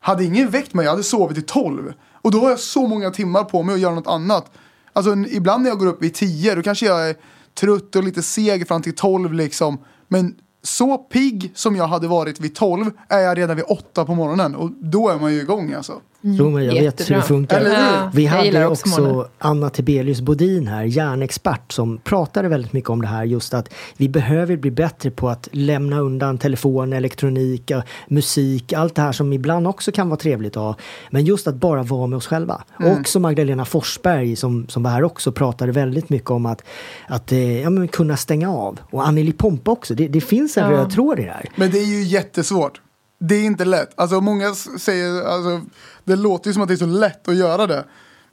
[0.00, 1.92] hade ingen väckt mig, jag hade sovit till tolv.
[2.12, 4.50] Och då har jag så många timmar på mig att göra något annat.
[4.92, 7.16] Alltså ibland när jag går upp vid tio, då kanske jag är
[7.54, 9.84] trött och lite seg fram till tolv liksom.
[10.08, 14.14] Men så pigg som jag hade varit vid 12 är jag redan vid 8 på
[14.14, 16.00] morgonen och då är man ju igång alltså.
[16.36, 17.16] Tro mig, jag vet hur Jättebra.
[17.16, 17.60] det funkar.
[17.60, 19.28] Ja, Vi hade också också.
[19.38, 23.24] Anna Tibelius Bodin här, hjärnexpert, som pratade väldigt mycket om det här.
[23.24, 27.70] Just att vi behöver bli bättre på att lämna undan telefon, elektronik,
[28.08, 30.76] musik, allt det här som ibland också kan vara trevligt att ha.
[31.10, 32.62] Men just att bara vara med oss själva.
[32.80, 33.00] Mm.
[33.00, 36.62] Också Magdalena Forsberg som, som var här också pratade väldigt mycket om att,
[37.08, 38.78] att eh, ja, men kunna stänga av.
[38.90, 39.94] Och Anneli Pompa också.
[39.94, 40.70] Det, det finns en Ja.
[40.70, 41.44] röd tråd i det här.
[41.56, 42.80] Men det är ju jättesvårt.
[43.20, 43.88] Det är inte lätt.
[43.94, 45.60] Alltså många säger, alltså,
[46.08, 47.84] det låter ju som att det är så lätt att göra det.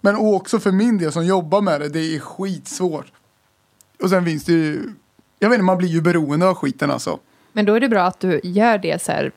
[0.01, 3.11] Men också för min del som jobbar med det, det är skitsvårt.
[4.03, 4.93] Och sen finns det ju,
[5.39, 7.19] jag vet inte, man blir ju beroende av skiten alltså.
[7.53, 9.31] Men då är det bra att du gör det så här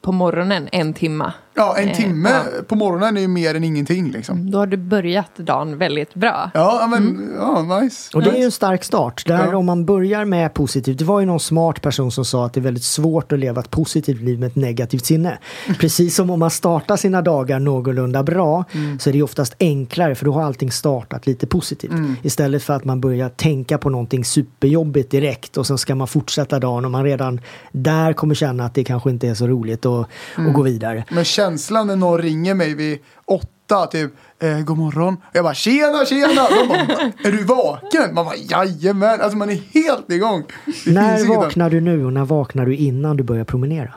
[0.00, 1.32] på morgonen, en timma.
[1.56, 2.62] Ja, en Eh, timme ja.
[2.68, 4.50] på morgonen är ju mer än ingenting liksom.
[4.50, 6.50] Då har du börjat dagen väldigt bra.
[6.54, 8.10] Ja, men ja, nice.
[8.16, 9.26] Och det är ju en stark start.
[9.26, 9.56] Där Ja.
[9.56, 10.98] om man börjar med positivt.
[10.98, 13.60] Det var ju någon smart person som sa att det är väldigt svårt att leva
[13.60, 15.38] ett positivt liv med ett negativt sinne.
[15.80, 18.64] Precis som om man startar sina dagar någorlunda bra
[19.00, 21.92] så är det oftast enklare för då har allting startat lite positivt.
[22.22, 26.58] Istället för att man börjar tänka på någonting superjobbigt direkt och sen ska man fortsätta
[26.58, 27.40] dagen och man redan
[27.72, 31.04] där kommer känna att det kanske inte är så roligt att, att gå vidare.
[31.10, 35.14] Men känslan när någon ringer mig vid åtta, typ, eh, god morgon.
[35.14, 36.48] Och jag bara, tjena, tjena.
[36.48, 36.78] De bara,
[37.24, 38.14] är du vaken?
[38.14, 39.20] Man bara, jajamän.
[39.20, 40.44] Alltså man är helt igång.
[40.84, 43.94] Det När vaknar du nu och när vaknar du innan du börjar promenera?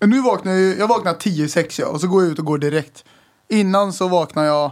[0.00, 2.58] Nu vaknar jag, jag vaknar 10 6 ja, och så går jag ut och går
[2.58, 3.04] direkt.
[3.48, 4.70] Innan så vaknar jag,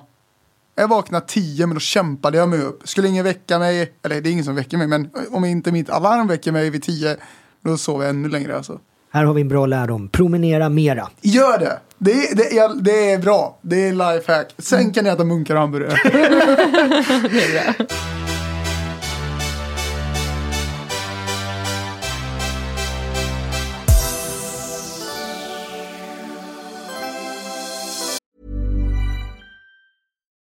[0.75, 2.89] jag vaknar 10 men då kämpade jag mig upp.
[2.89, 5.91] Skulle ingen väcka mig, eller det är ingen som väcker mig, men om inte mitt
[5.91, 7.17] alarm väcker mig vid 10,
[7.65, 8.81] då sover jag ännu längre alltså.
[9.15, 10.09] Här har vi en bra lärdom.
[10.09, 11.09] Promenera mera.
[11.21, 11.81] Gör det!
[11.99, 14.55] Det är, det är, det är bra, det är lifehack.
[14.59, 15.97] Sen kan ni äta munkar och hamburgare.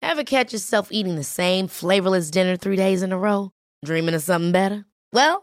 [0.02, 3.50] Ever catch yourself eating the same flavorless dinner three days in a row?
[3.86, 4.84] Dreaming of something better?
[5.12, 5.42] Well,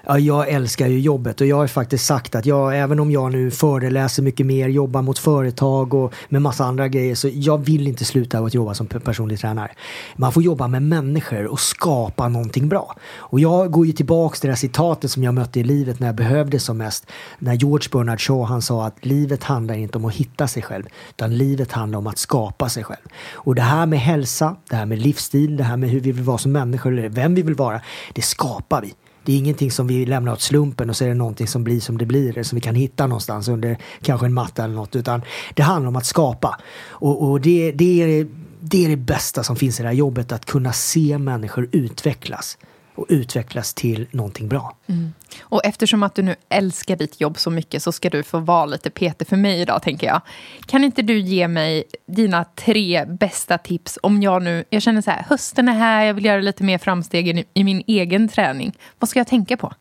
[0.05, 3.32] Ja, jag älskar ju jobbet och jag har faktiskt sagt att jag, även om jag
[3.32, 7.88] nu föreläser mycket mer, jobbar mot företag och med massa andra grejer, så jag vill
[7.88, 9.71] inte sluta att jobba som personlig tränare.
[10.15, 12.95] Man får jobba med människor och skapa någonting bra.
[13.17, 16.08] Och jag går ju tillbaks till det här citatet som jag mötte i livet när
[16.08, 17.05] jag behövde som mest.
[17.39, 20.86] När George Bernard Shaw han sa att livet handlar inte om att hitta sig själv,
[21.10, 23.08] utan livet handlar om att skapa sig själv.
[23.32, 26.23] Och det här med hälsa, det här med livsstil, det här med hur vi vill
[26.23, 27.82] vara som människor, eller vem vi vill vara,
[28.13, 28.93] det skapar vi.
[29.30, 31.80] Det är ingenting som vi lämnar åt slumpen och så är det någonting som blir
[31.80, 34.96] som det blir, eller som vi kan hitta någonstans under kanske en matta eller något,
[34.96, 35.22] utan
[35.54, 36.60] det handlar om att skapa.
[36.88, 38.28] Och, och det, det, är,
[38.60, 42.58] det är det bästa som finns i det här jobbet, att kunna se människor utvecklas
[42.99, 44.77] och utvecklas till någonting bra.
[44.88, 45.13] Mm.
[45.41, 48.65] Och eftersom att du nu älskar ditt jobb så mycket så ska du få vara
[48.65, 50.21] lite Peter för mig idag, tänker jag.
[50.65, 54.63] Kan inte du ge mig dina tre bästa tips om jag nu...
[54.69, 57.63] Jag känner så här, hösten är här, jag vill göra lite mer framsteg i, i
[57.63, 58.77] min egen träning.
[58.99, 59.73] Vad ska jag tänka på?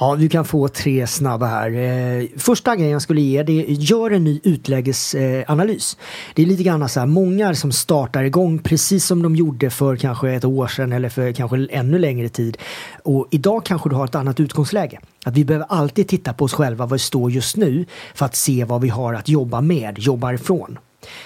[0.00, 1.70] Ja, du kan få tre snabba här.
[1.70, 5.96] Eh, första grejen jag skulle ge det är gör en ny utläggesanalys.
[6.34, 9.96] Det är lite grann så här, många som startar igång precis som de gjorde för
[9.96, 12.58] kanske ett år sedan eller för kanske ännu längre tid.
[13.02, 15.00] Och idag kanske du har ett annat utgångsläge.
[15.24, 18.36] Att vi behöver alltid titta på oss själva, vad vi står just nu, för att
[18.36, 20.78] se vad vi har att jobba med, jobba ifrån.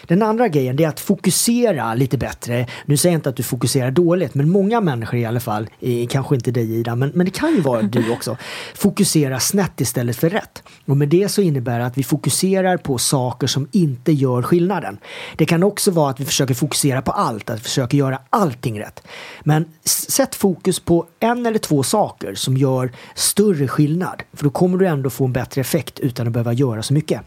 [0.07, 2.67] Den andra grejen det är att fokusera lite bättre.
[2.85, 5.69] Nu säger jag inte att du fokuserar dåligt, men många människor i alla fall,
[6.09, 8.37] kanske inte dig Ida, men, men det kan ju vara du också,
[8.75, 10.62] fokuserar snett istället för rätt.
[10.87, 14.99] Och med det så innebär det att vi fokuserar på saker som inte gör skillnaden.
[15.37, 18.81] Det kan också vara att vi försöker fokusera på allt, att vi försöker göra allting
[18.81, 19.03] rätt.
[19.45, 24.79] Men sätt fokus på en eller två saker som gör större skillnad, för då kommer
[24.79, 27.21] du ändå få en bättre effekt utan att behöva göra så mycket.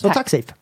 [0.00, 0.52] Så tack, tack Safe!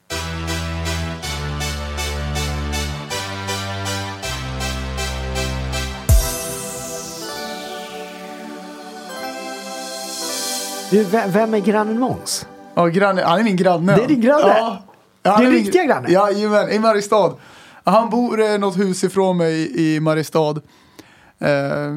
[10.90, 12.46] Du, vem är grannen Måns?
[12.74, 13.96] Ja, granne, han är min granne.
[13.96, 14.54] Det är din granne?
[14.58, 14.82] Ja.
[15.26, 16.08] Ja, Din riktiga granne?
[16.10, 17.34] Jajamän, i Mariestad.
[17.84, 20.60] Han bor eh, något hus ifrån mig i Mariestad.
[21.38, 21.96] Eh,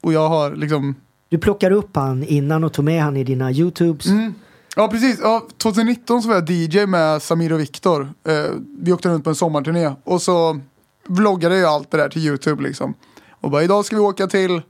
[0.00, 0.94] och jag har liksom...
[1.28, 4.06] Du plockar upp han innan och tog med han i dina YouTubes.
[4.06, 4.34] Mm.
[4.76, 8.12] Ja precis, ja, 2019 så var jag DJ med Samir och Viktor.
[8.28, 8.34] Eh,
[8.80, 10.60] vi åkte runt på en sommarturné och så
[11.08, 12.94] vloggade jag allt det där till YouTube liksom.
[13.40, 14.62] Och bara idag ska vi åka till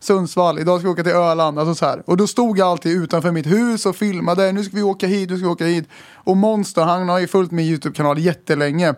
[0.00, 1.58] Sundsvall, idag ska vi åka till Öland.
[1.58, 2.02] Alltså så här.
[2.06, 4.52] Och då stod jag alltid utanför mitt hus och filmade.
[4.52, 5.88] Nu ska vi åka hit, nu ska vi åka hit.
[6.14, 8.94] Och Monster, han har ju följt min YouTube-kanal jättelänge.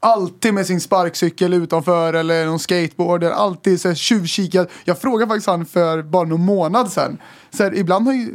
[0.00, 3.30] Alltid med sin sparkcykel utanför eller någon skateboarder.
[3.30, 4.68] Alltid så här tjuvkikat.
[4.84, 7.18] Jag frågade faktiskt han för bara någon månad sedan.
[7.50, 8.34] Så här, ibland har ju,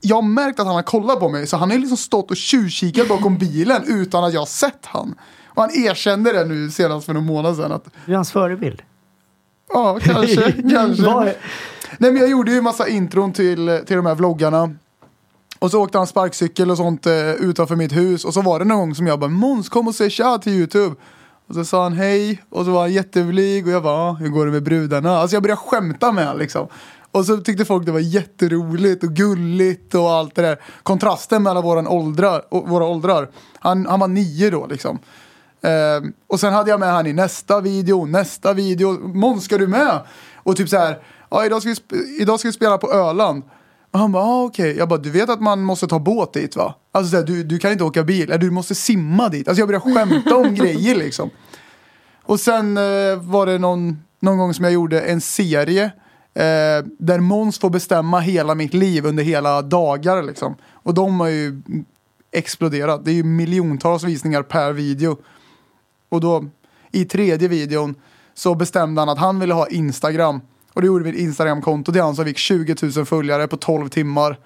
[0.00, 1.46] jag har märkt att han har kollat på mig.
[1.46, 5.14] Så han har liksom stått och tjuvkikat bakom bilen utan att jag har sett han.
[5.46, 7.72] Och han erkände det nu senast för någon månad sedan.
[7.72, 8.82] Att, Du är hans förebild.
[9.72, 11.34] Ja, kanske, kanske.
[11.98, 14.70] Nej men jag gjorde ju massa intron till, till de här vloggarna.
[15.58, 18.24] Och så åkte han sparkcykel och sånt eh, utanför mitt hus.
[18.24, 20.52] Och så var det någon gång som jag bara Måns kom och säg tja till
[20.52, 20.94] YouTube.
[21.48, 24.28] Och så sa han hej och så var han jätteblyg och jag bara "Ja, hur
[24.28, 25.18] går det med brudarna?
[25.18, 26.66] Alltså jag började skämta med honom liksom.
[27.12, 30.58] Och så tyckte folk det var jätteroligt och gulligt och allt det där.
[30.82, 33.28] Kontrasten mellan våran åldrar, våra åldrar.
[33.58, 34.98] Han, han var nio då liksom.
[35.62, 39.08] Ehm, och sen hade jag med han i nästa video, nästa video.
[39.08, 40.00] Måns ska du med?
[40.36, 40.98] Och typ så här,
[41.30, 43.42] ja idag ska vi, idag ska vi spela på Öland.
[43.90, 44.76] Och han bara, ah, okej.
[44.76, 46.74] Jag bara, du vet att man måste ta båt dit va?
[46.92, 49.48] Alltså så här, du, du kan inte åka bil, eller du måste simma dit.
[49.48, 51.30] Alltså jag började skämta om grejer liksom.
[52.22, 55.84] Och sen eh, var det någon, någon gång som jag gjorde en serie
[56.34, 60.56] eh, där Måns får bestämma hela mitt liv under hela dagar liksom.
[60.72, 61.62] Och de har ju
[62.32, 63.04] exploderat.
[63.04, 65.16] Det är ju miljontals visningar per video.
[66.08, 66.44] Och då
[66.92, 67.94] i tredje videon
[68.34, 70.40] så bestämde han att han ville ha Instagram.
[70.72, 73.88] Och då gjorde vi ett Instagram-konto till han som fick 20 000 följare på 12
[73.88, 74.38] timmar.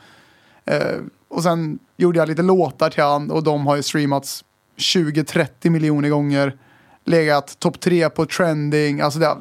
[0.64, 0.96] Eh,
[1.28, 4.44] och sen gjorde jag lite låtar till han och de har ju streamats
[4.76, 6.56] 20-30 miljoner gånger.
[7.04, 9.00] Legat topp tre på trending.
[9.00, 9.36] Alltså det,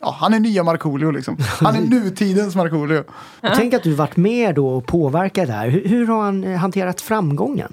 [0.00, 1.36] ja, han är nya Markoolio liksom.
[1.40, 3.04] Han är nutidens Markoolio.
[3.56, 5.68] Tänk att du varit med då och påverkat det här.
[5.68, 7.72] Hur, hur har han eh, hanterat framgången?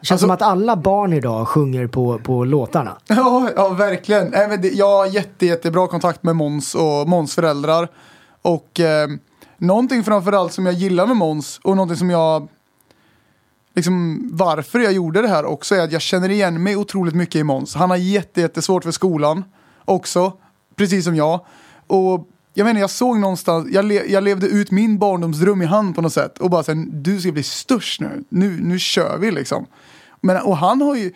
[0.00, 2.96] Det känns Alltså- som att alla barn idag sjunger på, på låtarna.
[3.06, 4.28] Ja, ja verkligen.
[4.28, 7.88] Nej, men det, jag har jätte, jättebra kontakt med Måns och Måns föräldrar.
[8.42, 9.08] Och eh,
[9.58, 12.48] någonting framförallt som jag gillar med Måns och någonting som jag
[13.74, 17.36] liksom varför jag gjorde det här också är att jag känner igen mig otroligt mycket
[17.36, 17.74] i Måns.
[17.74, 19.44] Han har jätte, jättesvårt för skolan
[19.84, 20.32] också,
[20.76, 21.40] precis som jag.
[21.86, 25.94] Och jag menar, jag såg någonstans, jag, le, jag levde ut min barndomsdröm i hand
[25.94, 29.30] på något sätt och bara sen du ska bli störst nu, nu, nu kör vi
[29.30, 29.66] liksom.
[30.26, 31.12] Men, och han har ju,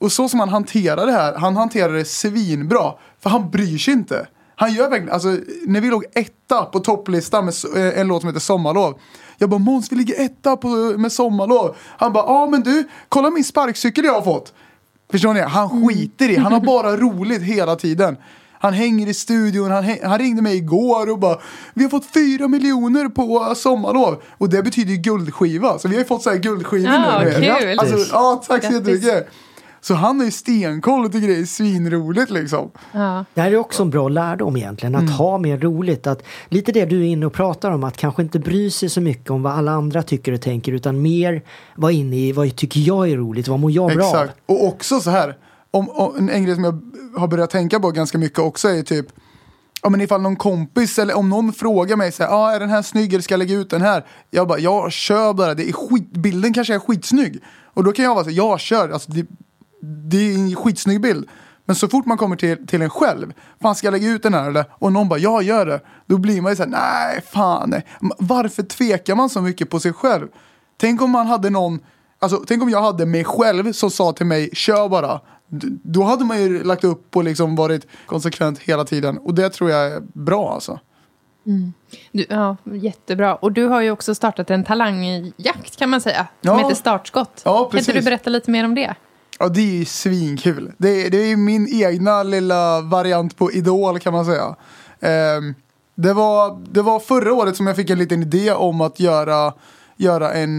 [0.00, 2.92] och så som han hanterar det här, han hanterar det svinbra.
[3.20, 4.26] För han bryr sig inte.
[4.56, 5.28] Han gör verkligen, alltså
[5.66, 8.98] när vi låg etta på topplistan med eh, en låt som heter Sommarlov.
[9.38, 11.76] Jag bara Måns vi ligger etta på, med Sommarlov.
[11.98, 14.54] Han bara ja men du, kolla min sparkcykel jag har fått.
[15.10, 15.40] Förstår ni?
[15.40, 18.16] Han skiter i, han har bara roligt hela tiden.
[18.64, 21.38] Han hänger i studion, han, han ringde mig igår och bara
[21.74, 24.22] Vi har fått fyra miljoner på sommarlov.
[24.38, 25.78] Och det betyder ju guldskiva.
[25.78, 27.30] Så vi har ju fått så här guldskivor Ja, nu.
[27.60, 27.78] kul.
[27.78, 29.28] Alltså, ja, tack så jättemycket.
[29.80, 32.70] Så han är ju stenkoll och tycker det är svinroligt liksom.
[32.92, 33.24] Ja.
[33.34, 35.12] Det här är också en bra lärdom egentligen, att Mm.
[35.12, 36.06] ha mer roligt.
[36.06, 39.00] Att, lite det du är inne och pratar om, att kanske inte bry sig så
[39.00, 41.42] mycket om vad alla andra tycker och tänker, utan mer
[41.76, 44.10] vara inne i vad tycker jag är roligt, vad mår jag bra av?
[44.14, 44.38] Exakt.
[44.46, 45.36] Och också så här,
[45.74, 46.80] om, om, en, en grej som jag
[47.16, 49.06] har börjat tänka på ganska mycket också är typ
[49.82, 52.70] Ja men ifall någon kompis eller om någon frågar mig så här, ah, är den
[52.70, 54.06] här snygg eller ska jag lägga ut den här?
[54.30, 57.42] Jag bara, ja kör bara, det är skit, bilden kanske är skitsnygg.
[57.74, 59.26] Och då kan jag vara så här, ja kör, alltså det,
[60.10, 61.28] det är en skitsnygg bild.
[61.64, 63.32] Men så fort man kommer till, till en själv,
[63.62, 64.64] fan ska jag lägga ut den här eller?
[64.70, 65.80] Och någon bara, ja gör det.
[66.06, 67.86] Då blir man ju såhär, nej fan nej.
[68.18, 70.28] Varför tvekar man så mycket på sig själv?
[70.80, 71.80] Tänk om man hade någon,
[72.18, 75.20] alltså tänk om jag hade mig själv som sa till mig, kör bara.
[75.82, 79.18] Då hade man ju lagt upp och liksom varit konsekvent hela tiden.
[79.18, 80.80] Och det tror jag är bra alltså.
[82.12, 83.34] Du, ja, jättebra.
[83.34, 86.26] Och du har ju också startat en talangjakt kan man säga.
[86.42, 86.58] Som Ja.
[86.58, 87.42] heter Startskott.
[87.44, 88.94] Ja, kan inte du berätta lite mer om det?
[89.38, 90.72] Ja, det är ju svinkul.
[90.78, 94.56] Det är, det är min egna lilla variant på Idol kan man säga.
[95.00, 95.54] Ehm,
[95.94, 99.52] det, var, det var förra året som jag fick en liten idé om att göra,
[99.96, 100.58] göra en,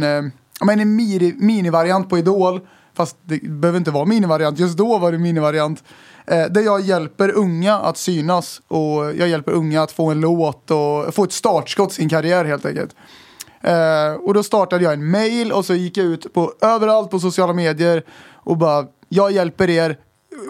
[0.66, 2.62] men en mini, minivariant på Idol.
[2.96, 5.84] Fast det behöver inte vara minivariant, just då var det minivariant.
[6.28, 10.72] Eh, där jag hjälper unga att synas och jag hjälper unga att få en låt
[10.72, 12.96] och få ett startskott i sin karriär helt enkelt.
[13.62, 17.20] Eh, och då startade jag en mail och så gick jag ut på överallt på
[17.20, 19.98] sociala medier och bara jag hjälper er.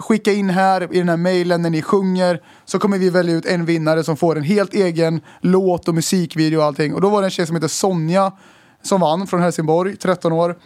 [0.00, 3.46] Skicka in här i den här mailen när ni sjunger så kommer vi välja ut
[3.46, 6.94] en vinnare som får en helt egen låt och musikvideo och allting.
[6.94, 8.32] Och då var det en tjej som heter Sonja
[8.82, 10.56] som vann från Helsingborg, 13 år.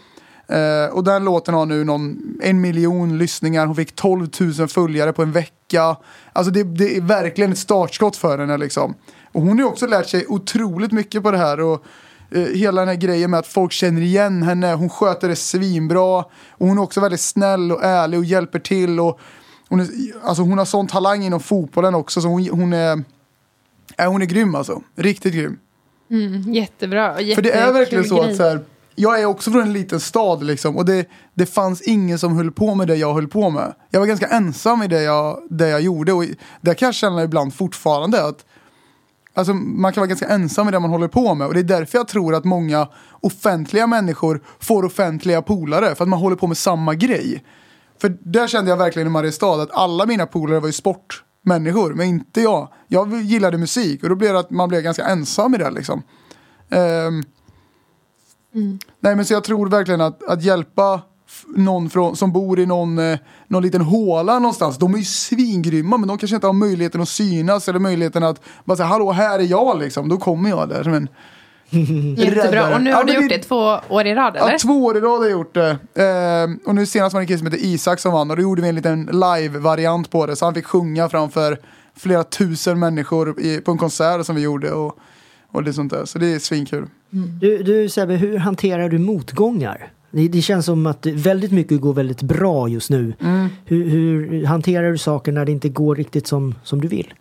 [0.51, 3.67] Eh, och den låten har nu någon, en miljon lyssningar.
[3.67, 4.29] Hon fick 12
[4.59, 5.97] 000 följare på en vecka.
[6.33, 8.95] Alltså det, det är verkligen ett startskott för henne liksom.
[9.33, 11.61] Och hon har ju också lärt sig otroligt mycket på det här.
[11.61, 11.85] Och
[12.31, 14.75] eh, hela den här grejen med att folk känner igen henne.
[14.75, 16.19] Hon sköter det svinbra.
[16.51, 19.01] Och hon är också väldigt snäll och ärlig och hjälper till.
[19.01, 19.21] Och
[19.69, 19.89] hon, är,
[20.23, 22.21] alltså hon har sån talang inom fotbollen också.
[22.21, 23.05] Så hon, hon är
[24.01, 24.83] Äh, hon är grym alltså.
[24.97, 25.59] Riktigt grym.
[26.11, 27.15] Mm, jättebra.
[27.15, 28.61] För det är verkligen så att så här,
[29.01, 32.51] jag är också från en liten stad liksom och det, det fanns ingen som höll
[32.51, 33.75] på med det jag höll på med.
[33.91, 36.25] Jag var ganska ensam i det jag, det jag gjorde och
[36.61, 38.45] det kan jag känna ibland fortfarande att
[39.35, 41.65] Alltså man kan vara ganska ensam i det man håller på med och det är
[41.65, 42.89] därför jag tror att många
[43.21, 47.45] offentliga människor får offentliga polare för att man håller på med samma grej.
[48.01, 52.07] För där kände jag verkligen i Mariestad att alla mina polare var ju sportmänniskor men
[52.07, 52.69] inte jag.
[52.89, 56.03] Jag gillade musik och då blev det att man blev ganska ensam i det liksom.
[56.71, 57.23] Ehm,
[58.55, 61.01] Ehm, Nej men så jag tror verkligen att, att hjälpa
[61.57, 64.79] någon från, som bor i någon, eh, någon liten håla någonstans.
[64.79, 68.41] De är ju svingrymma men de kanske inte har möjligheten att synas eller möjligheten att
[68.65, 70.09] bara säga hallå här är jag liksom.
[70.09, 71.09] Då kommer jag där som en
[72.17, 72.75] Jättebra.
[72.75, 74.53] Och nu Ja, har men du gjort det- det två år i rad, eller?
[74.53, 75.79] Ja, två år i rad har jag gjort det.
[75.95, 78.43] Ehm, och nu senast var det en kille som heter Isak som vann och då
[78.43, 80.37] gjorde vi en liten live-variant på det.
[80.37, 81.59] Så han fick sjunga framför
[81.97, 84.97] flera tusen människor i, på en konsert som vi gjorde och,
[85.53, 86.05] och det sånt där.
[86.05, 86.87] Så det är svinkul.
[87.11, 89.93] Du, du Sebbe, hur hanterar du motgångar?
[90.11, 93.15] Det, det känns som att väldigt mycket går väldigt bra just nu.
[93.21, 93.49] Mm.
[93.65, 97.15] Hur, hur hanterar du saker när det inte går riktigt som, som du vill?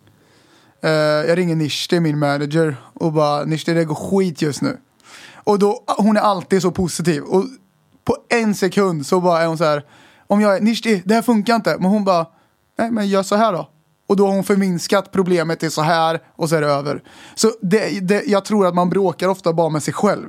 [0.82, 4.76] Eh, jag ringer Nishti, min manager, och bara Nishti det går skit just nu.
[5.34, 7.22] Och då, hon är alltid så positiv.
[7.22, 7.44] Och
[8.04, 9.84] på en sekund så bara är hon så här,
[10.26, 11.76] om jag är Nishti, det här funkar inte.
[11.80, 12.26] Men hon bara,
[12.78, 13.68] nej men gör så här då.
[14.10, 17.02] Och då har hon förminskat problemet till så här och så är det över.
[17.34, 20.26] Så det, det, jag tror att man bråkar ofta bara med sig själv.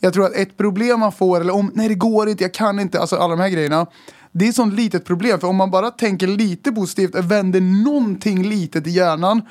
[0.00, 2.80] Jag tror att ett problem man får, eller om, nej det går inte, jag kan
[2.80, 3.86] inte, alltså alla de här grejerna.
[4.32, 8.42] Det är ett sånt litet problem, för om man bara tänker lite positivt, vänder någonting
[8.48, 9.42] litet i hjärnan,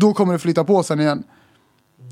[0.00, 1.22] då kommer det flytta på sen igen.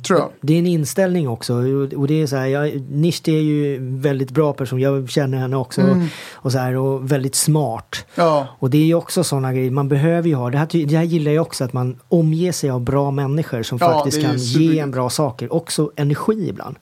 [0.03, 0.31] Tror jag.
[0.41, 1.55] Det är en inställning också.
[1.97, 4.81] Och det är så här, jag, Nishti är ju väldigt bra person.
[4.81, 5.81] Jag känner henne också.
[5.81, 6.07] Mm.
[6.33, 8.07] Och, så här, och väldigt smart.
[8.15, 8.47] Ja.
[8.59, 9.71] Och det är ju också sådana grejer.
[9.71, 10.51] Man behöver ju ha.
[10.51, 11.65] Det här, det här gillar jag också.
[11.65, 15.11] Att man omger sig av bra människor som Ja, faktiskt kan ju ge en bra
[15.11, 15.53] saker.
[15.53, 16.77] Också energi ibland.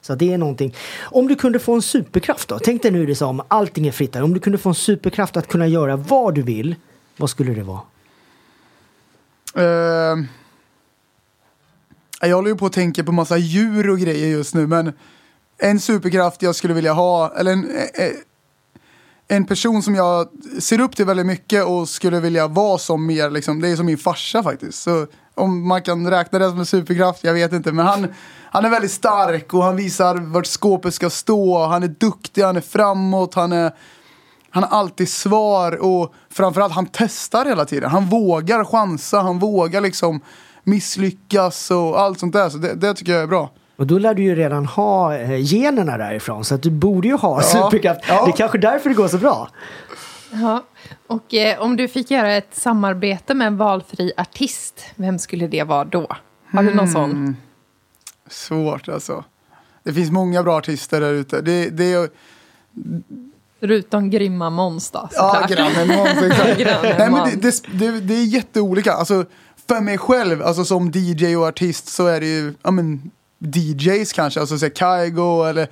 [0.00, 0.74] Så det är någonting.
[1.02, 2.58] Om du kunde få en superkraft då?
[2.58, 4.22] Tänk dig nu det som allting är fritt här.
[4.22, 6.74] Om du kunde få en superkraft att kunna göra vad du vill.
[7.16, 7.80] Vad skulle det vara?
[9.54, 10.16] Eh,
[12.28, 14.92] jag håller ju på att tänka på massa djur och grejer just nu, men
[15.58, 18.12] en superkraft jag skulle vilja ha, eller en, eh, eh,
[19.28, 23.30] en person som jag ser upp till väldigt mycket och skulle vilja vara som mer,
[23.30, 24.82] liksom, det är som min farsa faktiskt.
[24.82, 28.06] Så om man kan räkna det som en superkraft, jag vet inte, men han,
[28.50, 32.56] han är väldigt stark och han visar vart skåpet ska stå, han är duktig, han
[32.56, 33.72] är framåt, han är
[34.54, 37.90] han har alltid svar och framförallt han testar hela tiden.
[37.90, 40.20] Han vågar chansa, han vågar liksom
[40.64, 42.48] misslyckas och allt sånt där.
[42.48, 43.50] Så det, det tycker jag är bra.
[43.76, 46.44] Och då lär du ju redan ha eh, generna därifrån.
[46.44, 48.00] Så att du borde ju ha Ja, superkraft.
[48.08, 48.24] ja.
[48.24, 49.48] Det är kanske därför det går så bra.
[50.32, 50.62] Ja.
[51.06, 55.62] Och eh, om du fick göra ett samarbete med en valfri artist, vem skulle det
[55.62, 56.06] vara då?
[56.52, 56.92] Har du någon Hmm.
[56.92, 57.36] sån?
[58.30, 59.24] Svårt alltså.
[59.82, 61.40] Det finns många bra artister där ute.
[61.40, 62.08] Det, det är...
[63.60, 65.50] Förutom grymma Måns då, Ja, såklart.
[65.50, 66.22] grannen Måns.
[66.22, 66.58] exakt.
[66.58, 67.62] Grannen Nej, men det, Måns.
[67.62, 68.92] det, det, det är jätteolika.
[68.92, 69.24] Alltså,
[69.74, 74.12] för mig själv, alltså som DJ och artist så är det ju, ja men, DJs
[74.12, 75.68] kanske, alltså så Kygo eller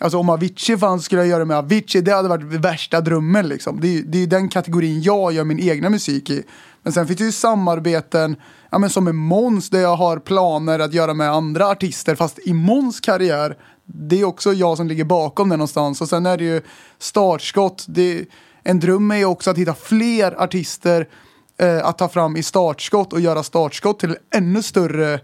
[0.00, 3.80] Alltså om Avicii fanns skulle jag göra med Avicii, det hade varit värsta drömmen liksom.
[3.80, 6.42] Det är ju det är den kategorin jag gör min egna musik i.
[6.82, 8.36] Men sen finns det ju samarbeten,
[8.70, 12.38] ja men som med Måns där jag har planer att göra med andra artister, fast
[12.38, 16.00] i Måns karriär, det är också jag som ligger bakom det någonstans.
[16.00, 16.60] Och sen är det ju
[16.98, 18.24] startskott, det,
[18.62, 21.06] en dröm är ju också att hitta fler artister
[21.58, 25.20] eh, att ta fram i startskott och göra startskott till ännu större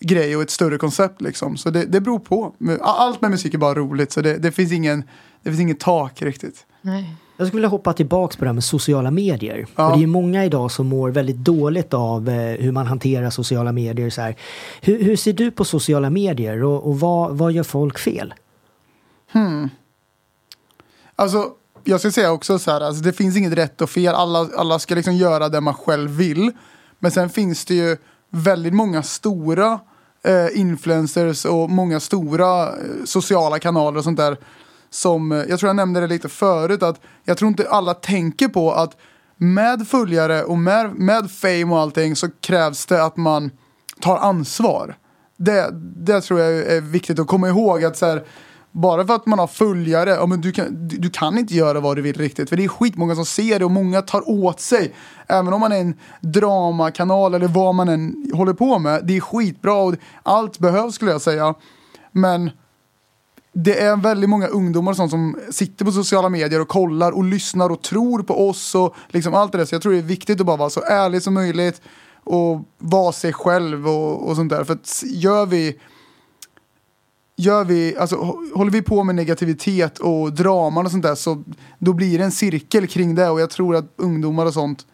[0.00, 1.56] grej och ett större koncept liksom.
[1.56, 2.54] Så det, det beror på.
[2.80, 5.04] Allt med musik är bara roligt så det, det finns ingen,
[5.42, 6.66] det finns inget tak riktigt.
[6.82, 7.16] Nej.
[7.36, 9.66] Jag skulle vilja hoppa tillbaks på det här med sociala medier.
[9.76, 9.90] Ja.
[9.90, 13.72] Och det är många idag som mår väldigt dåligt av eh, hur man hanterar sociala
[13.72, 14.10] medier.
[14.10, 14.36] Så här.
[14.80, 18.34] Hur, hur ser du på sociala medier och, och vad, vad gör folk fel?
[21.16, 21.50] Alltså,
[21.84, 24.14] jag ska säga också så här, alltså, det finns inget rätt och fel.
[24.14, 26.52] Alla, alla ska liksom göra det man själv vill.
[26.98, 27.96] Men sen finns det ju
[28.30, 29.80] väldigt många stora
[30.24, 32.74] eh, influencers och många stora eh,
[33.04, 34.36] sociala kanaler och sånt där.
[34.90, 38.48] Som, eh, jag tror jag nämnde det lite förut, att jag tror inte alla tänker
[38.48, 38.96] på att
[39.36, 43.50] med följare och med, med fame och allting så krävs det att man
[44.00, 44.96] tar ansvar.
[45.36, 47.84] Det, det tror jag är viktigt att komma ihåg.
[47.84, 48.24] att så här,
[48.72, 51.80] bara för att man har följare, ja, men du, kan, du, du kan inte göra
[51.80, 52.48] vad du vill riktigt.
[52.48, 54.94] För det är skitmånga som ser det och många tar åt sig.
[55.26, 59.00] Även om man är en dramakanal eller vad man än håller på med.
[59.04, 61.54] Det är skitbra och allt behövs skulle jag säga.
[62.12, 62.50] Men
[63.52, 67.24] det är väldigt många ungdomar och sånt som sitter på sociala medier och kollar och
[67.24, 69.64] lyssnar och tror på oss och liksom allt det där.
[69.64, 71.80] Så jag tror det är viktigt att bara vara så ärlig som möjligt.
[72.24, 74.64] och vara sig själv och, och sånt där.
[74.64, 75.76] För att gör vi
[77.40, 78.16] gör vi, alltså,
[78.54, 81.44] håller vi på med negativitet och draman och sånt där så
[81.78, 84.86] då blir det en cirkel kring det och jag tror att ungdomar och sånt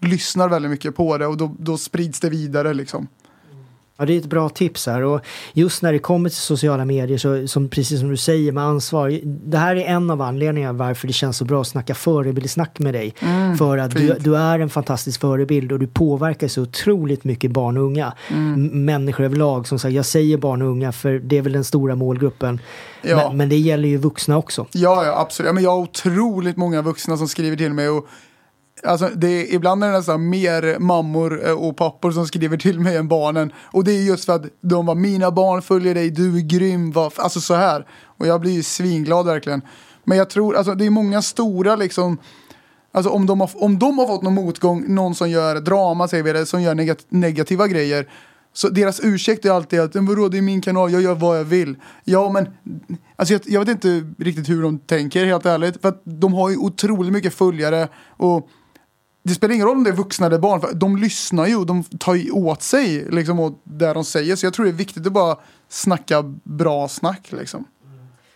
[0.00, 3.08] lyssnar väldigt mycket på det och då, då sprids det vidare liksom.
[3.96, 5.20] Ja, det är ett bra tips här och
[5.52, 9.20] just när det kommer till sociala medier så som precis som du säger med ansvar.
[9.24, 12.94] Det här är en av anledningarna varför det känns så bra att snacka förebildssnack med
[12.94, 13.14] dig.
[13.20, 17.50] Mm, för att du, du, är en fantastisk förebild och du påverkar så otroligt mycket
[17.50, 18.12] barn och unga.
[18.28, 18.84] Mm.
[18.84, 21.94] Människor överlag, som sagt, jag säger barn och unga för det är väl den stora
[21.94, 22.60] målgruppen.
[23.02, 23.16] Ja.
[23.28, 24.66] Men, men, det gäller ju vuxna också.
[24.72, 25.46] Ja, ja absolut.
[25.46, 28.08] Ja, men jag har otroligt många vuxna som skriver till mig och
[28.86, 32.80] Alltså det är, ibland är det nästan mer mammor eh, och pappor som skriver till
[32.80, 33.52] mig än barnen.
[33.58, 36.92] Och det är just för att de var mina barn följer dig, du är grym,
[36.96, 37.86] alltså så här.
[38.18, 39.62] Och jag blir ju svinglad verkligen.
[40.04, 42.18] Men jag tror, alltså det är många stora liksom,
[42.92, 46.24] alltså om de har, om de har fått någon motgång, någon som gör drama säger
[46.24, 48.08] vi det, som gör negat negativa grejer.
[48.54, 51.44] Så deras ursäkt är alltid att vadå, det är min kanal, jag gör vad jag
[51.44, 51.76] vill.
[52.04, 52.46] Ja men,
[53.16, 55.82] alltså jag, jag vet inte riktigt hur de tänker helt ärligt.
[55.82, 58.48] För att de har ju otroligt mycket följare och
[59.22, 61.66] det spelar ingen roll om det är vuxna eller barn, för de lyssnar ju och
[61.66, 64.36] de tar ju åt sig liksom, åt det de säger.
[64.36, 65.36] Så jag tror det är viktigt att bara
[65.68, 67.32] snacka bra snack.
[67.32, 67.64] Liksom.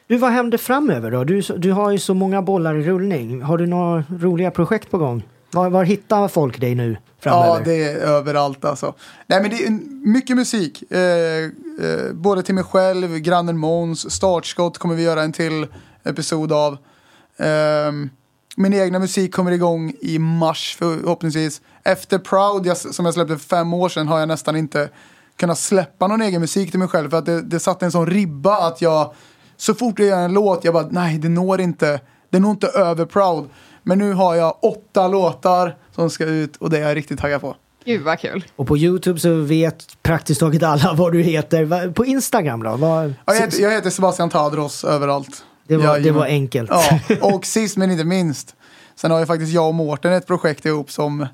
[0.07, 1.25] Du, vad händer framöver då?
[1.25, 3.43] Du, du har ju så många bollar i rullning.
[3.43, 5.23] Har du några roliga projekt på gång?
[5.53, 7.47] Var, var hittar folk dig nu framöver?
[7.47, 8.95] Ja, det är överallt alltså.
[9.27, 9.71] Nej, men det är
[10.07, 10.93] mycket musik.
[10.93, 15.67] Eh, eh, både till mig själv, grannen Måns, Startskott kommer vi göra en till
[16.05, 16.73] episod av.
[17.37, 17.93] Eh,
[18.57, 21.61] min egna musik kommer igång i mars förhoppningsvis.
[21.85, 24.89] Efter Proud, jag, som jag släppte för fem år sedan, har jag nästan inte
[25.37, 27.11] kunnat släppa någon egen musik till mig själv.
[27.11, 29.15] För att det, det satte en sån ribba att jag,
[29.57, 32.01] så fort jag gör en låt, jag bara, nej det når inte,
[32.31, 33.49] det når inte över Proud.
[33.83, 37.41] Men nu har jag åtta låtar som ska ut och det är jag riktigt taggad
[37.41, 37.57] på.
[37.85, 38.45] Gud vad kul.
[38.57, 41.93] Och på Youtube så vet praktiskt taget alla vad du heter.
[41.93, 42.77] På Instagram då?
[42.77, 43.15] Vad...
[43.27, 45.45] jag, heter, jag heter Sebastian Tadros överallt.
[45.67, 46.71] Det var, ja, det var enkelt.
[46.71, 48.55] Ja, och sist men inte minst.
[48.97, 51.27] Sen har ju faktiskt jag och Mårten ett projekt ihop som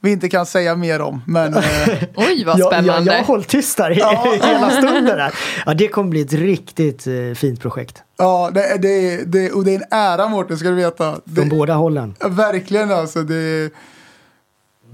[0.00, 1.22] vi inte kan säga mer om.
[1.26, 1.62] Men, eh,
[2.16, 2.86] Oj, vad spännande.
[2.86, 4.36] Jag, jag, jag har hållit tyst där ja.
[4.42, 5.18] hela stunden.
[5.18, 5.34] Här.
[5.66, 8.02] Ja, det kommer bli ett riktigt eh, fint projekt.
[8.18, 11.12] Ja, det, det, det, och det är en ära Mårten, ska du veta.
[11.12, 12.14] Från det, båda hållen.
[12.20, 13.22] Verkligen alltså.
[13.22, 13.70] Det,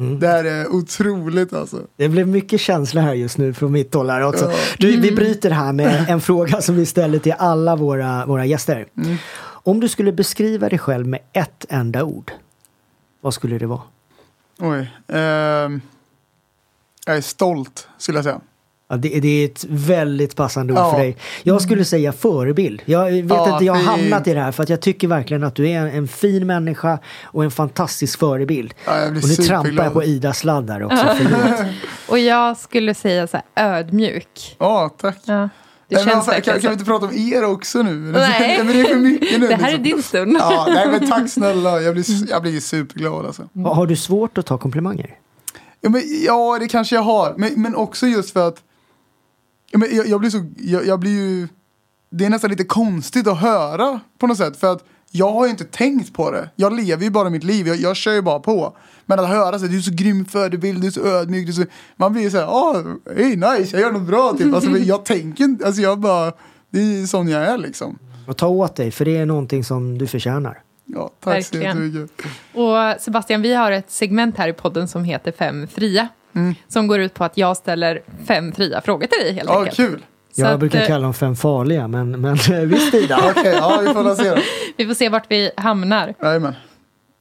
[0.02, 0.20] Mm.
[0.20, 1.80] Det här är otroligt alltså.
[1.96, 4.44] Det blev mycket känsla här just nu från mitt håll här också.
[4.50, 4.56] Ja.
[4.78, 8.86] Du, vi bryter här med en fråga som vi ställer till alla våra, våra gäster.
[8.96, 9.16] Mm.
[9.42, 12.32] Om du skulle beskriva dig själv med ett enda ord,
[13.20, 13.82] vad skulle det vara?
[14.58, 14.90] Oj.
[15.08, 15.18] Eh,
[17.06, 18.40] jag är stolt, skulle jag säga.
[18.92, 20.90] Ja, det, det, är ett väldigt passande ord ja.
[20.90, 21.16] för dig.
[21.42, 22.82] Jag skulle säga förebild.
[22.84, 25.44] Jag vet ja, inte, jag har hamnat i det här för att jag tycker verkligen
[25.44, 28.74] att du är en, en fin människa och en fantastisk förebild.
[28.84, 31.06] Ja, och nu trampar jag på Idas sladdar också,
[32.08, 34.56] och jag skulle säga så här ödmjuk.
[34.58, 35.18] Ja, tack.
[35.26, 35.48] Nej,
[36.04, 37.92] känns kan, kan, vi inte prata om er också nu?
[38.12, 38.58] Nej.
[38.58, 39.48] men det är för mycket nu.
[39.48, 39.80] Det här liksom.
[39.80, 40.36] är din stund.
[40.40, 41.80] Ja, nej, men tack snälla.
[41.80, 43.48] Jag blir, jag blir superglad alltså.
[43.56, 43.64] Mm.
[43.64, 45.18] Har du svårt att ta komplimanger?
[45.80, 47.34] Ja, men, ja det kanske jag har.
[47.36, 48.62] Men, men också just för att
[49.72, 51.48] ja, men jag, jag blir så, jag, jag, blir ju,
[52.10, 54.56] det är nästan lite konstigt att höra på något sätt.
[54.56, 56.50] För att jag har ju inte tänkt på det.
[56.56, 58.76] Jag lever ju bara mitt liv, jag, jag kör ju bara på.
[59.06, 61.64] Men att höra så du är så grym förebild, du är så ödmjuk, du är
[61.64, 62.82] så, man blir så här, oh,
[63.16, 64.54] hey, nice, jag gör något bra typ.
[64.54, 66.32] Alltså, jag tänker inte, alltså jag bara,
[66.70, 67.98] det är sån jag är liksom.
[68.26, 70.62] Och ta åt dig, för det är någonting som du förtjänar.
[70.84, 71.76] Ja, tack Verkligen.
[71.76, 72.26] så jättemycket.
[72.54, 76.08] Och Sebastian, vi har ett segment här i podden som heter Fem fria.
[76.34, 76.54] Mm.
[76.68, 79.76] Som går ut på att jag ställer fem fria frågor till dig helt ja, enkelt.
[79.76, 80.02] Kul.
[80.34, 82.34] Jag att, brukar eh, kalla dem fem farliga, men, men
[82.68, 83.16] visst Ida.
[83.30, 84.42] Okej, okay, ja vi får se.
[84.76, 86.14] vi får se vart vi hamnar.
[86.22, 86.54] Jajamän.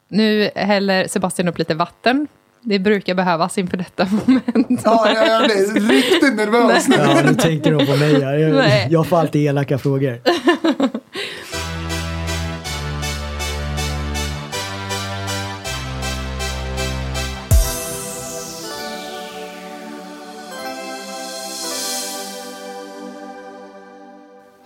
[0.07, 2.27] Nu häller Sebastian upp lite vatten.
[2.63, 4.81] Det brukar behövas inför detta moment.
[4.85, 6.95] Ja, jag, jag blir riktigt nervös nu.
[6.99, 8.13] Ja, nu tänker de på mig.
[8.13, 10.19] Jag, jag får alltid elaka frågor.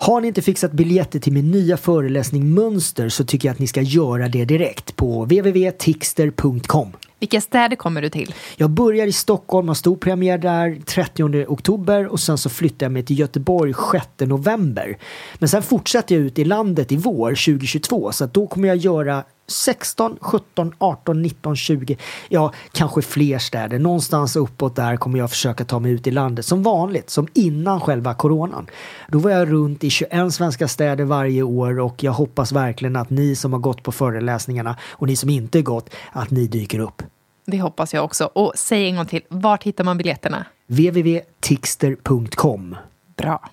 [0.05, 3.67] Har ni inte fixat biljetter till min nya föreläsning Mönster så tycker jag att ni
[3.67, 6.91] ska göra det direkt på www.tixter.com.
[7.25, 8.35] Vilka städer kommer du till?
[8.55, 12.91] Jag börjar i Stockholm, har stor premiär där 30 oktober och sen så flyttar jag
[12.91, 14.97] mig till Göteborg 6 november.
[15.35, 18.77] Men sen fortsätter jag ut i landet i vår 2022 så att då kommer jag
[18.77, 21.97] göra 16, 17, 18, 19, 20,
[22.29, 23.79] ja kanske fler städer.
[23.79, 27.81] Någonstans uppåt där kommer jag försöka ta mig ut i landet som vanligt, som innan
[27.81, 28.67] själva coronan.
[29.07, 33.09] Då var jag runt i 21 svenska städer varje år och jag hoppas verkligen att
[33.09, 37.01] ni som har gått på föreläsningarna och ni som inte gått, att ni dyker upp.
[37.45, 38.25] Det hoppas jag också.
[38.25, 40.45] Och säg en gång till, vart hittar man biljetterna?
[40.67, 42.75] www.tixter.com
[43.17, 43.49] Bra.